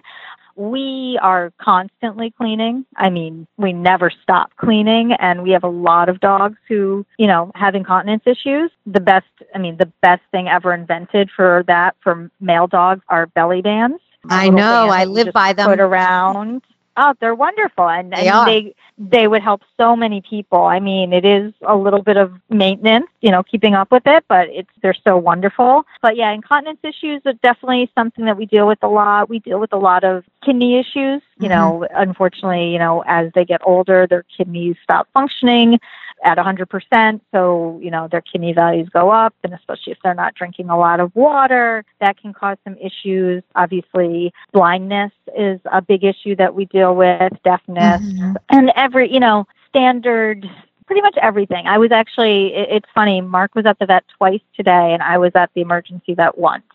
we 0.56 1.20
are 1.22 1.52
constantly 1.60 2.32
cleaning. 2.32 2.86
I 2.96 3.10
mean, 3.10 3.48
we 3.58 3.74
never 3.74 4.12
stop 4.24 4.56
cleaning 4.58 5.14
and 5.14 5.44
we 5.44 5.52
have 5.52 5.64
a 5.64 5.70
lot 5.70 6.10
of 6.10 6.20
dogs 6.20 6.58
who, 6.68 7.06
you 7.18 7.28
know, 7.28 7.52
have 7.56 7.76
incontinence 7.76 8.24
issues. 8.26 8.72
The 8.86 9.00
best, 9.00 9.28
I 9.56 9.58
mean, 9.58 9.78
the 9.78 9.92
best 10.02 10.22
thing 10.32 10.48
ever 10.48 10.74
invented 10.74 11.30
for 11.36 11.64
that 11.68 11.96
for 12.02 12.30
male 12.40 12.68
dogs 12.68 13.02
are 13.10 13.28
belly 13.28 13.62
bands. 13.62 14.02
I 14.30 14.50
know, 14.50 14.88
I 14.90 15.06
live 15.06 15.34
by 15.34 15.54
them. 15.54 15.68
Put 15.68 15.80
around. 15.80 16.62
Oh, 16.98 17.14
they're 17.20 17.36
wonderful, 17.36 17.88
and, 17.88 18.12
they 18.12 18.28
and 18.28 18.48
they, 18.48 18.76
they 18.98 19.28
would 19.28 19.42
help 19.42 19.62
so 19.78 19.96
many 19.96 20.22
people. 20.22 20.66
I 20.66 20.80
mean, 20.80 21.14
it 21.14 21.24
is 21.24 21.54
a 21.62 21.76
little 21.76 22.02
bit 22.02 22.18
of 22.18 22.34
maintenance, 22.50 23.08
you 23.22 23.32
know, 23.32 23.44
keeping 23.44 23.76
up 23.76 23.92
with 23.92 24.04
it, 24.06 24.26
but 24.28 24.50
it's 24.50 24.70
they're 24.82 24.94
so 24.94 25.16
wonderful. 25.18 25.86
But 26.02 26.18
yeah, 26.18 26.32
incontinence 26.32 26.80
issues 26.84 27.22
are 27.26 27.34
definitely 27.34 27.90
something 27.96 28.26
that 28.26 28.36
we 28.36 28.46
deal 28.46 28.68
with 28.68 28.80
a 28.82 28.90
lot. 28.90 29.30
We 29.30 29.40
deal 29.40 29.60
with 29.60 29.72
a 29.72 29.78
lot 29.78 30.04
of 30.04 30.26
kidney 30.44 30.80
issues. 30.80 31.22
You 31.40 31.48
mm-hmm. 31.48 31.50
know, 31.50 31.88
unfortunately, 31.96 32.72
you 32.74 32.80
know, 32.80 33.04
as 33.08 33.32
they 33.36 33.46
get 33.46 33.62
older, 33.64 34.06
their 34.06 34.26
kidneys 34.38 34.76
stop 34.84 35.08
functioning. 35.14 35.80
At 36.24 36.38
100%. 36.38 37.22
So, 37.32 37.80
you 37.82 37.92
know, 37.92 38.08
their 38.08 38.22
kidney 38.22 38.54
values 38.54 38.90
go 38.90 39.10
up, 39.10 39.34
and 39.44 39.54
especially 39.54 39.94
if 39.94 40.00
they're 40.04 40.14
not 40.14 40.36
drinking 40.36 40.70
a 40.70 40.78
lot 40.78 41.00
of 41.00 41.16
water, 41.16 41.84
that 42.00 42.18
can 42.18 42.34
cause 42.34 42.58
some 42.64 42.78
issues. 42.78 43.44
Obviously, 43.56 44.34
blindness 44.52 45.12
is 45.38 45.60
a 45.72 45.82
big 45.82 46.04
issue 46.04 46.36
that 46.36 46.54
we 46.54 46.66
deal 46.66 46.96
with, 46.96 47.34
deafness, 47.44 48.02
mm-hmm. 48.02 48.34
and 48.50 48.72
every, 48.76 49.12
you 49.12 49.20
know, 49.20 49.46
standard 49.70 50.50
pretty 50.86 51.02
much 51.02 51.16
everything. 51.22 51.68
I 51.68 51.78
was 51.78 51.92
actually, 51.92 52.54
it's 52.54 52.90
funny, 52.94 53.22
Mark 53.22 53.56
was 53.56 53.66
at 53.66 53.80
the 53.80 53.86
vet 53.86 54.04
twice 54.18 54.42
today, 54.56 54.94
and 54.94 55.02
I 55.02 55.18
was 55.18 55.32
at 55.36 55.50
the 55.56 55.62
emergency 55.62 56.14
vet 56.14 56.38
once. 56.38 56.66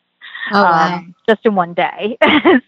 Oh, 0.53 0.63
wow. 0.63 0.97
um, 0.97 1.15
just 1.29 1.45
in 1.45 1.55
one 1.55 1.75
day. 1.75 2.17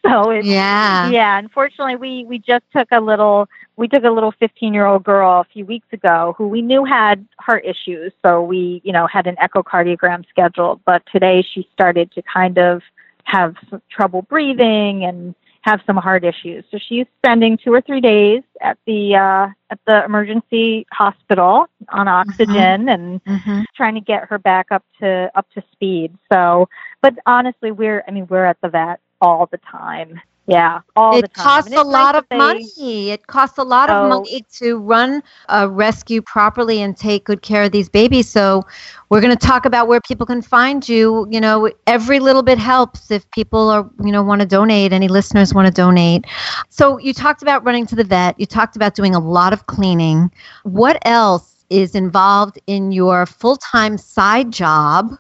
so 0.07 0.31
it's, 0.31 0.47
yeah, 0.47 1.11
yeah. 1.11 1.39
Unfortunately, 1.39 1.97
we 1.97 2.25
we 2.25 2.39
just 2.39 2.65
took 2.75 2.89
a 2.91 3.01
little 3.01 3.49
we 3.77 3.87
took 3.89 4.05
a 4.05 4.11
little 4.11 4.33
15 4.33 4.75
year 4.75 4.87
old 4.87 5.05
girl 5.05 5.41
a 5.41 5.45
few 5.53 5.65
weeks 5.65 5.87
ago 5.93 6.35
who 6.37 6.49
we 6.49 6.63
knew 6.63 6.85
had 6.85 7.27
heart 7.39 7.65
issues. 7.65 8.13
So 8.25 8.43
we 8.43 8.81
you 8.85 8.93
know 8.93 9.07
had 9.07 9.27
an 9.27 9.37
echocardiogram 9.37 10.29
scheduled, 10.29 10.81
but 10.85 11.03
today 11.13 11.43
she 11.55 11.69
started 11.73 12.11
to 12.13 12.23
kind 12.23 12.59
of 12.59 12.83
have 13.25 13.57
trouble 13.91 14.23
breathing 14.23 15.05
and 15.05 15.35
have 15.63 15.81
some 15.87 15.97
heart 15.97 16.25
issues. 16.25 16.65
So 16.71 16.79
she's 16.79 17.07
spending 17.19 17.59
two 17.59 17.73
or 17.73 17.81
three 17.81 18.01
days 18.01 18.43
at 18.61 18.79
the 18.87 19.17
uh, 19.17 19.49
at 19.71 19.79
the 19.87 20.05
emergency 20.05 20.87
hospital 20.93 21.67
on 21.89 22.07
mm-hmm. 22.07 22.09
oxygen 22.09 22.55
mm-hmm. 22.55 22.89
and 22.89 23.25
mm-hmm. 23.25 23.61
trying 23.77 23.95
to 23.95 24.01
get 24.01 24.29
her 24.29 24.39
back 24.39 24.67
up 24.71 24.85
to 25.01 25.31
up 25.35 25.47
to 25.55 25.63
speed. 25.73 26.17
So, 26.33 26.69
but 27.03 27.15
honestly, 27.27 27.71
we're 27.71 28.05
I 28.07 28.11
mean 28.11 28.27
we're 28.29 28.47
at 28.47 28.59
the 28.63 28.69
vet 28.69 29.01
all 29.21 29.47
the 29.47 29.59
time 29.59 30.21
yeah, 30.49 30.81
all 30.97 31.15
it 31.15 31.23
the 31.23 31.29
time. 31.29 31.45
Costs 31.45 31.73
a 31.77 31.83
lot 31.83 32.15
nice 32.15 32.23
of 32.23 32.39
money. 32.39 33.11
It 33.11 33.27
costs 33.27 33.59
a 33.59 33.63
lot 33.63 33.91
of 33.91 34.09
money 34.09 34.41
oh. 34.43 34.47
to 34.61 34.79
run 34.79 35.23
a 35.51 35.69
rescue 35.69 36.23
properly 36.23 36.81
and 36.81 36.97
take 36.97 37.27
good 37.27 37.43
care 37.43 37.65
of 37.65 37.71
these 37.71 37.91
babies. 37.91 38.31
So, 38.31 38.63
we're 39.11 39.21
going 39.21 39.37
to 39.37 39.47
talk 39.47 39.67
about 39.67 39.89
where 39.89 40.01
people 40.01 40.25
can 40.25 40.41
find 40.41 40.89
you. 40.89 41.29
You 41.31 41.39
know, 41.39 41.71
every 41.87 42.19
little 42.19 42.43
bit 42.43 42.57
helps 42.57 43.11
if 43.11 43.31
people 43.33 43.69
are, 43.69 43.91
you 44.03 44.11
know, 44.11 44.23
want 44.23 44.41
to 44.41 44.47
donate. 44.47 44.95
Any 44.95 45.07
listeners 45.07 45.53
want 45.53 45.67
to 45.67 45.73
donate. 45.73 46.25
So, 46.71 46.97
you 46.97 47.13
talked 47.13 47.43
about 47.43 47.63
running 47.63 47.87
to 47.87 47.95
the 47.95 48.05
vet. 48.05 48.41
You 48.41 48.47
talked 48.47 48.75
about 48.75 48.95
doing 48.95 49.15
a 49.15 49.21
lot 49.21 49.53
of 49.53 49.67
cleaning. 49.67 50.31
What 50.63 50.99
else? 51.07 51.55
is 51.71 51.95
involved 51.95 52.59
in 52.67 52.93
your 52.93 53.27
full 53.27 53.59
time 53.59 53.99
side 53.99 54.51
job 54.51 55.11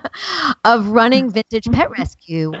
of 0.64 0.86
running 0.86 1.24
mm-hmm. 1.24 1.32
Vintage 1.32 1.68
Pet 1.72 1.90
Rescue. 1.90 2.52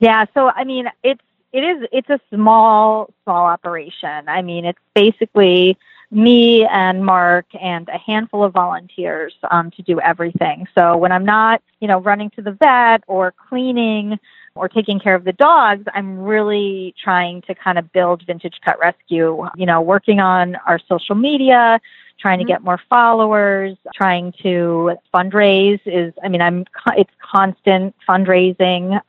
Yeah, 0.00 0.26
so 0.34 0.48
I 0.48 0.64
mean, 0.64 0.86
it's 1.02 1.22
it 1.52 1.60
is 1.60 1.88
it's 1.92 2.10
a 2.10 2.20
small 2.32 3.12
small 3.24 3.46
operation. 3.46 4.28
I 4.28 4.42
mean 4.42 4.64
it's 4.64 4.78
basically 4.94 5.76
me 6.12 6.66
and 6.66 7.04
mark 7.04 7.46
and 7.60 7.88
a 7.88 7.98
handful 7.98 8.42
of 8.42 8.52
volunteers 8.52 9.32
um, 9.50 9.70
to 9.72 9.82
do 9.82 10.00
everything. 10.00 10.66
So 10.74 10.96
when 10.96 11.12
i'm 11.12 11.24
not 11.24 11.62
you 11.80 11.88
know 11.88 11.98
running 11.98 12.30
to 12.30 12.42
the 12.42 12.52
vet 12.52 13.04
or 13.06 13.32
cleaning 13.48 14.18
or 14.56 14.68
taking 14.68 14.98
care 14.98 15.14
of 15.14 15.24
the 15.24 15.32
dogs 15.32 15.84
i'm 15.94 16.18
really 16.18 16.92
trying 17.02 17.42
to 17.42 17.54
kind 17.54 17.78
of 17.78 17.92
build 17.92 18.26
vintage 18.26 18.58
pet 18.62 18.76
rescue 18.80 19.46
you 19.56 19.64
know 19.64 19.80
working 19.80 20.18
on 20.18 20.56
our 20.66 20.80
social 20.88 21.14
media 21.14 21.80
trying 22.20 22.38
to 22.38 22.44
mm-hmm. 22.44 22.52
get 22.52 22.64
more 22.64 22.80
followers, 22.88 23.76
trying 23.94 24.32
to 24.42 24.96
fundraise 25.14 25.80
is, 25.86 26.12
I 26.22 26.28
mean, 26.28 26.42
I'm, 26.42 26.64
it's 26.96 27.10
constant 27.20 27.94
fundraising, 28.08 29.00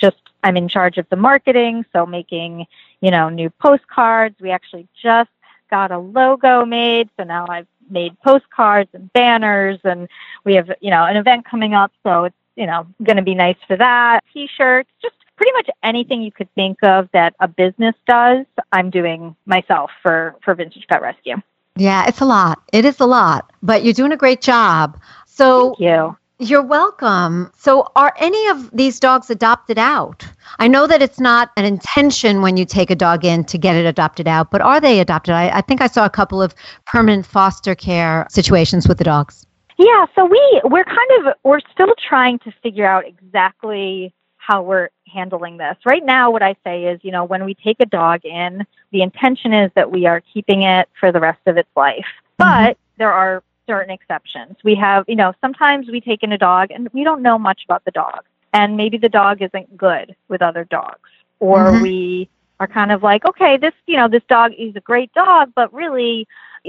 just 0.00 0.16
I'm 0.42 0.56
in 0.56 0.68
charge 0.68 0.98
of 0.98 1.06
the 1.10 1.16
marketing, 1.16 1.84
so 1.92 2.06
making, 2.06 2.66
you 3.00 3.10
know, 3.10 3.28
new 3.28 3.50
postcards. 3.50 4.36
We 4.40 4.50
actually 4.50 4.88
just 5.00 5.30
got 5.70 5.90
a 5.90 5.98
logo 5.98 6.64
made, 6.64 7.10
so 7.16 7.24
now 7.24 7.46
I've 7.48 7.66
made 7.90 8.18
postcards 8.20 8.90
and 8.92 9.12
banners 9.12 9.78
and 9.84 10.08
we 10.44 10.54
have, 10.54 10.70
you 10.80 10.90
know, 10.90 11.04
an 11.04 11.16
event 11.16 11.44
coming 11.44 11.74
up, 11.74 11.92
so 12.02 12.24
it's, 12.24 12.36
you 12.56 12.66
know, 12.66 12.86
going 13.02 13.16
to 13.16 13.22
be 13.22 13.34
nice 13.34 13.56
for 13.66 13.76
that. 13.76 14.24
T-shirts, 14.32 14.90
just 15.02 15.14
pretty 15.36 15.52
much 15.52 15.70
anything 15.82 16.20
you 16.22 16.30
could 16.30 16.52
think 16.54 16.78
of 16.82 17.08
that 17.12 17.34
a 17.40 17.48
business 17.48 17.94
does, 18.06 18.44
I'm 18.72 18.90
doing 18.90 19.34
myself 19.46 19.90
for 20.02 20.36
for 20.44 20.54
Vintage 20.54 20.86
Pet 20.88 21.00
Rescue. 21.00 21.36
Yeah, 21.76 22.06
it's 22.06 22.20
a 22.20 22.26
lot. 22.26 22.60
It 22.72 22.84
is 22.84 23.00
a 23.00 23.06
lot, 23.06 23.50
but 23.62 23.84
you're 23.84 23.94
doing 23.94 24.12
a 24.12 24.16
great 24.16 24.42
job. 24.42 25.00
So 25.26 25.68
Thank 25.68 25.80
you. 25.80 26.16
You're 26.42 26.62
welcome. 26.62 27.52
So, 27.54 27.86
are 27.96 28.14
any 28.18 28.48
of 28.48 28.70
these 28.70 28.98
dogs 28.98 29.28
adopted 29.28 29.76
out? 29.76 30.26
I 30.58 30.68
know 30.68 30.86
that 30.86 31.02
it's 31.02 31.20
not 31.20 31.50
an 31.58 31.66
intention 31.66 32.40
when 32.40 32.56
you 32.56 32.64
take 32.64 32.90
a 32.90 32.94
dog 32.94 33.26
in 33.26 33.44
to 33.44 33.58
get 33.58 33.76
it 33.76 33.84
adopted 33.84 34.26
out, 34.26 34.50
but 34.50 34.62
are 34.62 34.80
they 34.80 35.00
adopted? 35.00 35.34
I, 35.34 35.50
I 35.50 35.60
think 35.60 35.82
I 35.82 35.86
saw 35.86 36.06
a 36.06 36.10
couple 36.10 36.40
of 36.40 36.54
permanent 36.86 37.26
foster 37.26 37.74
care 37.74 38.26
situations 38.30 38.88
with 38.88 38.96
the 38.96 39.04
dogs. 39.04 39.46
Yeah, 39.76 40.06
so 40.14 40.24
we 40.24 40.62
we're 40.64 40.84
kind 40.84 41.10
of 41.18 41.34
we're 41.42 41.60
still 41.74 41.94
trying 42.08 42.38
to 42.38 42.52
figure 42.62 42.86
out 42.86 43.04
exactly 43.06 44.14
how 44.38 44.62
we're 44.62 44.88
handling 45.12 45.58
this. 45.58 45.76
Right 45.84 46.04
now 46.04 46.30
what 46.30 46.42
I 46.42 46.56
say 46.64 46.84
is, 46.84 47.00
you 47.02 47.12
know, 47.12 47.24
when 47.24 47.44
we 47.44 47.54
take 47.54 47.76
a 47.80 47.86
dog 47.86 48.24
in, 48.24 48.66
the 48.92 49.02
intention 49.02 49.52
is 49.52 49.70
that 49.74 49.90
we 49.90 50.06
are 50.06 50.22
keeping 50.32 50.62
it 50.62 50.88
for 50.98 51.12
the 51.12 51.20
rest 51.20 51.40
of 51.44 51.58
its 51.58 51.68
life. 51.76 52.06
Mm-hmm. 52.40 52.66
But 52.66 52.78
there 52.96 53.12
are 53.12 53.42
certain 53.70 53.94
exceptions. 53.94 54.56
We 54.64 54.74
have, 54.74 55.04
you 55.06 55.14
know, 55.14 55.32
sometimes 55.40 55.86
we 55.88 56.00
take 56.00 56.24
in 56.24 56.32
a 56.32 56.38
dog 56.38 56.72
and 56.72 56.88
we 56.92 57.04
don't 57.04 57.22
know 57.22 57.38
much 57.38 57.60
about 57.64 57.84
the 57.84 57.92
dog. 57.92 58.22
And 58.52 58.76
maybe 58.76 58.98
the 58.98 59.08
dog 59.08 59.42
isn't 59.42 59.76
good 59.76 60.16
with 60.28 60.42
other 60.42 60.64
dogs. 60.64 61.08
Or 61.38 61.66
mm-hmm. 61.66 61.82
we 61.82 62.28
are 62.58 62.66
kind 62.66 62.90
of 62.90 63.04
like, 63.04 63.24
okay, 63.24 63.56
this, 63.56 63.74
you 63.86 63.96
know, 63.96 64.08
this 64.08 64.24
dog 64.28 64.52
is 64.58 64.74
a 64.74 64.80
great 64.80 65.12
dog, 65.14 65.52
but 65.54 65.72
really 65.72 66.26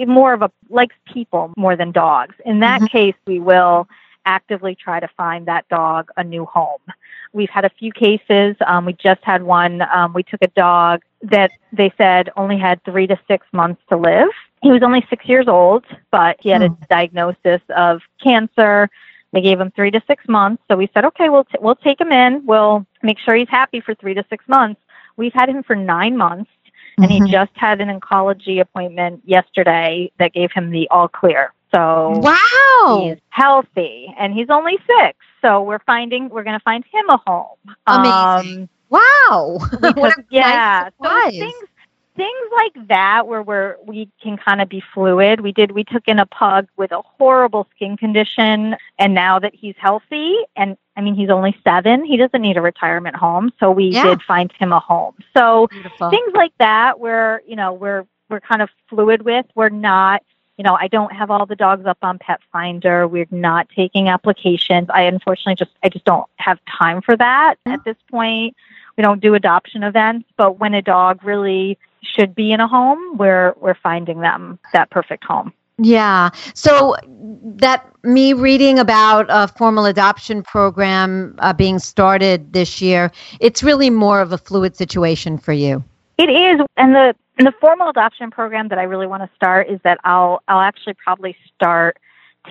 more 0.07 0.33
of 0.33 0.43
a 0.43 0.51
likes 0.69 0.95
people 1.11 1.51
more 1.57 1.75
than 1.75 1.91
dogs. 1.91 2.35
In 2.45 2.59
that 2.59 2.81
mm-hmm. 2.81 2.97
case, 2.97 3.15
we 3.25 3.39
will 3.39 3.87
actively 4.25 4.75
try 4.75 4.99
to 4.99 5.07
find 5.17 5.47
that 5.47 5.67
dog 5.69 6.11
a 6.17 6.23
new 6.23 6.45
home. 6.45 6.85
We've 7.33 7.49
had 7.49 7.65
a 7.65 7.71
few 7.71 7.91
cases. 7.91 8.55
Um, 8.67 8.85
we 8.85 8.93
just 8.93 9.23
had 9.23 9.41
one. 9.41 9.81
Um, 9.81 10.13
we 10.13 10.21
took 10.21 10.43
a 10.43 10.49
dog 10.49 11.01
that 11.23 11.49
they 11.73 11.91
said 11.97 12.29
only 12.37 12.59
had 12.59 12.83
three 12.83 13.07
to 13.07 13.17
six 13.27 13.47
months 13.51 13.81
to 13.89 13.97
live 13.97 14.29
he 14.61 14.71
was 14.71 14.83
only 14.83 15.05
six 15.09 15.25
years 15.27 15.47
old, 15.47 15.85
but 16.11 16.37
he 16.39 16.49
had 16.49 16.61
a 16.61 16.69
hmm. 16.69 16.83
diagnosis 16.89 17.61
of 17.75 18.01
cancer. 18.21 18.89
They 19.33 19.41
gave 19.41 19.59
him 19.59 19.71
three 19.71 19.91
to 19.91 20.01
six 20.07 20.27
months. 20.27 20.61
So 20.69 20.75
we 20.75 20.89
said, 20.93 21.05
okay, 21.05 21.29
we'll, 21.29 21.45
t- 21.45 21.57
we'll 21.59 21.75
take 21.75 21.99
him 21.99 22.11
in. 22.11 22.45
We'll 22.45 22.85
make 23.01 23.17
sure 23.19 23.35
he's 23.35 23.49
happy 23.49 23.79
for 23.81 23.95
three 23.95 24.13
to 24.13 24.25
six 24.29 24.47
months. 24.47 24.81
We've 25.17 25.33
had 25.33 25.49
him 25.49 25.63
for 25.63 25.75
nine 25.75 26.17
months, 26.17 26.51
and 26.97 27.07
mm-hmm. 27.07 27.25
he 27.25 27.31
just 27.31 27.51
had 27.55 27.81
an 27.81 27.99
oncology 27.99 28.59
appointment 28.59 29.21
yesterday 29.25 30.11
that 30.19 30.33
gave 30.33 30.51
him 30.51 30.71
the 30.71 30.87
all 30.89 31.07
clear. 31.07 31.53
So 31.73 32.13
wow, 32.17 33.01
he's 33.01 33.17
healthy, 33.29 34.13
and 34.19 34.33
he's 34.33 34.49
only 34.49 34.77
six. 34.85 35.17
So 35.41 35.63
we're 35.63 35.79
finding 35.79 36.29
we're 36.29 36.43
going 36.43 36.57
to 36.57 36.63
find 36.63 36.83
him 36.91 37.09
a 37.09 37.17
home. 37.25 37.57
Amazing. 37.87 38.61
Um, 38.63 38.69
wow. 38.89 39.59
Took, 39.81 40.25
yeah. 40.29 40.89
Nice 41.01 41.33
so 41.33 41.39
things 41.39 41.69
things 42.15 42.49
like 42.55 42.87
that 42.87 43.27
where 43.27 43.41
we're 43.41 43.77
we 43.85 44.09
can 44.21 44.37
kind 44.37 44.61
of 44.61 44.67
be 44.67 44.83
fluid 44.93 45.39
we 45.39 45.51
did 45.51 45.71
we 45.71 45.83
took 45.83 46.07
in 46.07 46.19
a 46.19 46.25
pug 46.25 46.67
with 46.77 46.91
a 46.91 47.01
horrible 47.01 47.67
skin 47.75 47.95
condition 47.95 48.75
and 48.99 49.13
now 49.13 49.39
that 49.39 49.53
he's 49.55 49.75
healthy 49.77 50.35
and 50.55 50.77
i 50.97 51.01
mean 51.01 51.15
he's 51.15 51.29
only 51.29 51.55
seven 51.63 52.03
he 52.03 52.17
doesn't 52.17 52.41
need 52.41 52.57
a 52.57 52.61
retirement 52.61 53.15
home 53.15 53.51
so 53.59 53.71
we 53.71 53.85
yeah. 53.85 54.03
did 54.03 54.21
find 54.23 54.51
him 54.59 54.73
a 54.73 54.79
home 54.79 55.15
so 55.35 55.67
Beautiful. 55.67 56.09
things 56.09 56.33
like 56.33 56.53
that 56.59 56.99
where 56.99 57.41
you 57.47 57.55
know 57.55 57.73
we're 57.73 58.05
we're 58.29 58.41
kind 58.41 58.61
of 58.61 58.69
fluid 58.89 59.21
with 59.21 59.45
we're 59.55 59.69
not 59.69 60.21
you 60.61 60.63
know, 60.63 60.77
I 60.79 60.89
don't 60.89 61.11
have 61.11 61.31
all 61.31 61.47
the 61.47 61.55
dogs 61.55 61.87
up 61.87 61.97
on 62.03 62.19
Pet 62.19 62.39
Finder. 62.51 63.07
We're 63.07 63.25
not 63.31 63.67
taking 63.75 64.09
applications. 64.09 64.89
I 64.93 65.03
unfortunately 65.03 65.55
just 65.55 65.71
I 65.81 65.89
just 65.89 66.05
don't 66.05 66.27
have 66.35 66.59
time 66.79 67.01
for 67.01 67.17
that 67.17 67.55
at 67.65 67.83
this 67.83 67.95
point. 68.11 68.55
We 68.97 69.03
don't 69.03 69.21
do 69.21 69.33
adoption 69.33 69.83
events, 69.83 70.27
but 70.37 70.59
when 70.59 70.73
a 70.73 70.81
dog 70.81 71.23
really 71.23 71.77
should 72.01 72.35
be 72.35 72.51
in 72.51 72.59
a 72.59 72.67
home, 72.67 73.17
we're 73.17 73.53
we're 73.59 73.75
finding 73.75 74.21
them 74.21 74.59
that 74.73 74.89
perfect 74.89 75.23
home. 75.23 75.53
Yeah. 75.77 76.29
So 76.53 76.95
that 77.43 77.87
me 78.03 78.33
reading 78.33 78.77
about 78.77 79.25
a 79.29 79.47
formal 79.47 79.85
adoption 79.85 80.43
program 80.43 81.35
uh, 81.39 81.53
being 81.53 81.79
started 81.79 82.53
this 82.53 82.81
year, 82.81 83.11
it's 83.39 83.63
really 83.63 83.89
more 83.89 84.21
of 84.21 84.31
a 84.31 84.37
fluid 84.37 84.75
situation 84.75 85.37
for 85.37 85.53
you. 85.53 85.83
It 86.17 86.29
is, 86.29 86.61
and 86.77 86.93
the 86.93 87.15
and 87.37 87.47
the 87.47 87.53
formal 87.59 87.89
adoption 87.89 88.29
program 88.29 88.67
that 88.67 88.77
I 88.77 88.83
really 88.83 89.07
want 89.07 89.23
to 89.23 89.29
start 89.35 89.69
is 89.69 89.79
that 89.83 89.97
I'll 90.03 90.43
I'll 90.47 90.59
actually 90.59 90.93
probably 90.93 91.35
start 91.55 91.97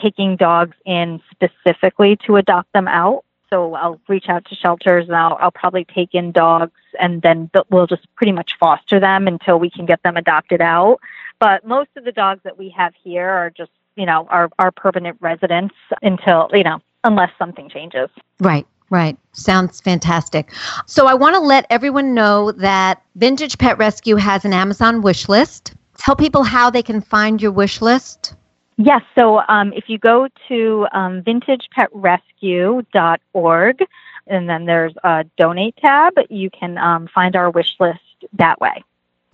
taking 0.02 0.36
dogs 0.36 0.76
in 0.84 1.20
specifically 1.30 2.16
to 2.26 2.36
adopt 2.36 2.72
them 2.72 2.88
out. 2.88 3.24
So 3.52 3.74
I'll 3.74 4.00
reach 4.08 4.28
out 4.28 4.44
to 4.46 4.54
shelters 4.54 5.06
and 5.08 5.16
I'll, 5.16 5.36
I'll 5.40 5.50
probably 5.50 5.84
take 5.84 6.14
in 6.14 6.30
dogs 6.30 6.80
and 7.00 7.22
then 7.22 7.50
we'll 7.70 7.86
just 7.86 8.06
pretty 8.14 8.32
much 8.32 8.56
foster 8.58 9.00
them 9.00 9.26
until 9.26 9.58
we 9.58 9.70
can 9.70 9.86
get 9.86 10.02
them 10.02 10.16
adopted 10.16 10.60
out. 10.60 11.00
But 11.40 11.66
most 11.66 11.90
of 11.96 12.04
the 12.04 12.12
dogs 12.12 12.40
that 12.44 12.58
we 12.58 12.68
have 12.70 12.94
here 13.02 13.28
are 13.28 13.50
just, 13.50 13.72
you 13.96 14.06
know, 14.06 14.26
our, 14.30 14.50
our 14.58 14.70
permanent 14.70 15.16
residents 15.20 15.74
until, 16.02 16.48
you 16.52 16.62
know, 16.62 16.80
unless 17.02 17.30
something 17.38 17.68
changes. 17.68 18.08
Right. 18.38 18.66
Right. 18.90 19.16
Sounds 19.32 19.80
fantastic. 19.80 20.52
So 20.86 21.06
I 21.06 21.14
want 21.14 21.36
to 21.36 21.40
let 21.40 21.64
everyone 21.70 22.12
know 22.12 22.50
that 22.52 23.00
Vintage 23.14 23.56
Pet 23.56 23.78
Rescue 23.78 24.16
has 24.16 24.44
an 24.44 24.52
Amazon 24.52 25.00
wish 25.00 25.28
list. 25.28 25.74
Tell 25.98 26.16
people 26.16 26.42
how 26.42 26.70
they 26.70 26.82
can 26.82 27.00
find 27.00 27.40
your 27.40 27.52
wish 27.52 27.80
list. 27.80 28.34
Yes. 28.82 29.02
So 29.14 29.42
um, 29.46 29.74
if 29.74 29.90
you 29.90 29.98
go 29.98 30.26
to 30.48 30.86
um, 30.92 31.22
vintagepetrescue.org, 31.22 33.84
and 34.26 34.48
then 34.48 34.64
there's 34.64 34.94
a 35.04 35.26
donate 35.36 35.76
tab, 35.76 36.14
you 36.30 36.48
can 36.48 36.78
um, 36.78 37.06
find 37.14 37.36
our 37.36 37.50
wish 37.50 37.76
list 37.78 38.00
that 38.32 38.58
way. 38.58 38.82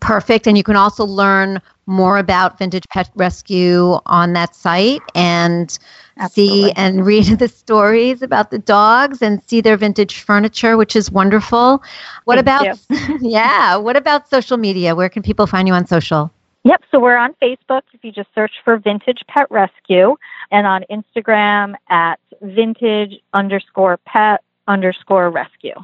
Perfect. 0.00 0.48
And 0.48 0.58
you 0.58 0.64
can 0.64 0.74
also 0.74 1.04
learn 1.04 1.62
more 1.86 2.18
about 2.18 2.58
Vintage 2.58 2.88
Pet 2.88 3.08
Rescue 3.14 4.00
on 4.06 4.32
that 4.32 4.56
site 4.56 5.02
and 5.14 5.78
Absolutely. 6.18 6.64
see 6.64 6.72
and 6.72 7.06
read 7.06 7.26
the 7.38 7.46
stories 7.46 8.22
about 8.22 8.50
the 8.50 8.58
dogs 8.58 9.22
and 9.22 9.40
see 9.44 9.60
their 9.60 9.76
vintage 9.76 10.22
furniture, 10.22 10.76
which 10.76 10.96
is 10.96 11.08
wonderful. 11.08 11.84
What 12.24 12.44
Thank 12.44 12.76
about, 12.78 12.80
yeah, 13.20 13.76
what 13.76 13.96
about 13.96 14.28
social 14.28 14.56
media? 14.56 14.96
Where 14.96 15.08
can 15.08 15.22
people 15.22 15.46
find 15.46 15.68
you 15.68 15.74
on 15.74 15.86
social? 15.86 16.32
Yep, 16.66 16.82
so 16.90 16.98
we're 16.98 17.16
on 17.16 17.32
Facebook 17.40 17.82
if 17.92 18.02
you 18.02 18.10
just 18.10 18.28
search 18.34 18.50
for 18.64 18.76
Vintage 18.76 19.22
Pet 19.28 19.46
Rescue 19.50 20.16
and 20.50 20.66
on 20.66 20.84
Instagram 20.90 21.76
at 21.88 22.18
vintage 22.42 23.20
underscore 23.32 23.98
pet 23.98 24.42
underscore 24.66 25.30
rescue. 25.30 25.74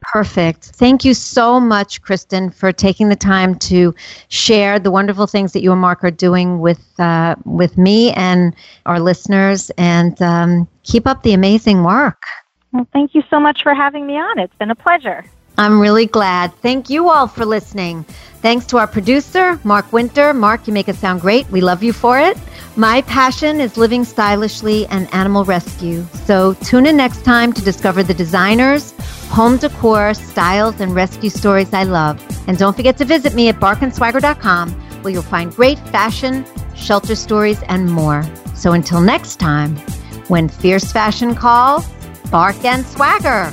Perfect. 0.00 0.64
Thank 0.64 1.04
you 1.04 1.14
so 1.14 1.60
much, 1.60 2.02
Kristen, 2.02 2.50
for 2.50 2.72
taking 2.72 3.08
the 3.08 3.14
time 3.14 3.54
to 3.70 3.94
share 4.30 4.80
the 4.80 4.90
wonderful 4.90 5.28
things 5.28 5.52
that 5.52 5.62
you 5.62 5.70
and 5.70 5.80
Mark 5.80 6.02
are 6.02 6.10
doing 6.10 6.58
with 6.58 6.82
uh, 6.98 7.36
with 7.44 7.78
me 7.78 8.10
and 8.14 8.52
our 8.84 8.98
listeners, 8.98 9.70
and 9.78 10.20
um, 10.20 10.66
keep 10.82 11.06
up 11.06 11.22
the 11.22 11.34
amazing 11.34 11.84
work. 11.84 12.20
Well, 12.72 12.88
thank 12.92 13.14
you 13.14 13.22
so 13.30 13.38
much 13.38 13.62
for 13.62 13.74
having 13.74 14.08
me 14.08 14.14
on. 14.14 14.40
It's 14.40 14.56
been 14.56 14.72
a 14.72 14.74
pleasure. 14.74 15.24
I'm 15.58 15.80
really 15.80 16.06
glad. 16.06 16.54
Thank 16.56 16.88
you 16.88 17.10
all 17.10 17.28
for 17.28 17.44
listening. 17.44 18.04
Thanks 18.40 18.66
to 18.66 18.78
our 18.78 18.86
producer, 18.86 19.60
Mark 19.62 19.92
Winter. 19.92 20.34
Mark, 20.34 20.66
you 20.66 20.72
make 20.72 20.88
it 20.88 20.96
sound 20.96 21.20
great. 21.20 21.48
We 21.50 21.60
love 21.60 21.82
you 21.82 21.92
for 21.92 22.18
it. 22.18 22.36
My 22.74 23.02
passion 23.02 23.60
is 23.60 23.76
living 23.76 24.04
stylishly 24.04 24.86
and 24.86 25.12
animal 25.14 25.44
rescue. 25.44 26.04
So 26.24 26.54
tune 26.54 26.86
in 26.86 26.96
next 26.96 27.24
time 27.24 27.52
to 27.52 27.62
discover 27.62 28.02
the 28.02 28.14
designers, 28.14 28.92
home 29.28 29.58
decor, 29.58 30.14
styles, 30.14 30.80
and 30.80 30.94
rescue 30.94 31.30
stories 31.30 31.72
I 31.72 31.84
love. 31.84 32.20
And 32.48 32.58
don't 32.58 32.74
forget 32.74 32.96
to 32.98 33.04
visit 33.04 33.34
me 33.34 33.48
at 33.48 33.60
barkandswagger.com 33.60 34.70
where 35.02 35.12
you'll 35.12 35.22
find 35.22 35.54
great 35.54 35.78
fashion, 35.90 36.44
shelter 36.74 37.14
stories, 37.14 37.62
and 37.68 37.90
more. 37.90 38.24
So 38.54 38.72
until 38.72 39.00
next 39.00 39.36
time, 39.36 39.76
when 40.28 40.48
fierce 40.48 40.90
fashion 40.90 41.34
calls, 41.34 41.86
bark 42.30 42.64
and 42.64 42.86
swagger. 42.86 43.52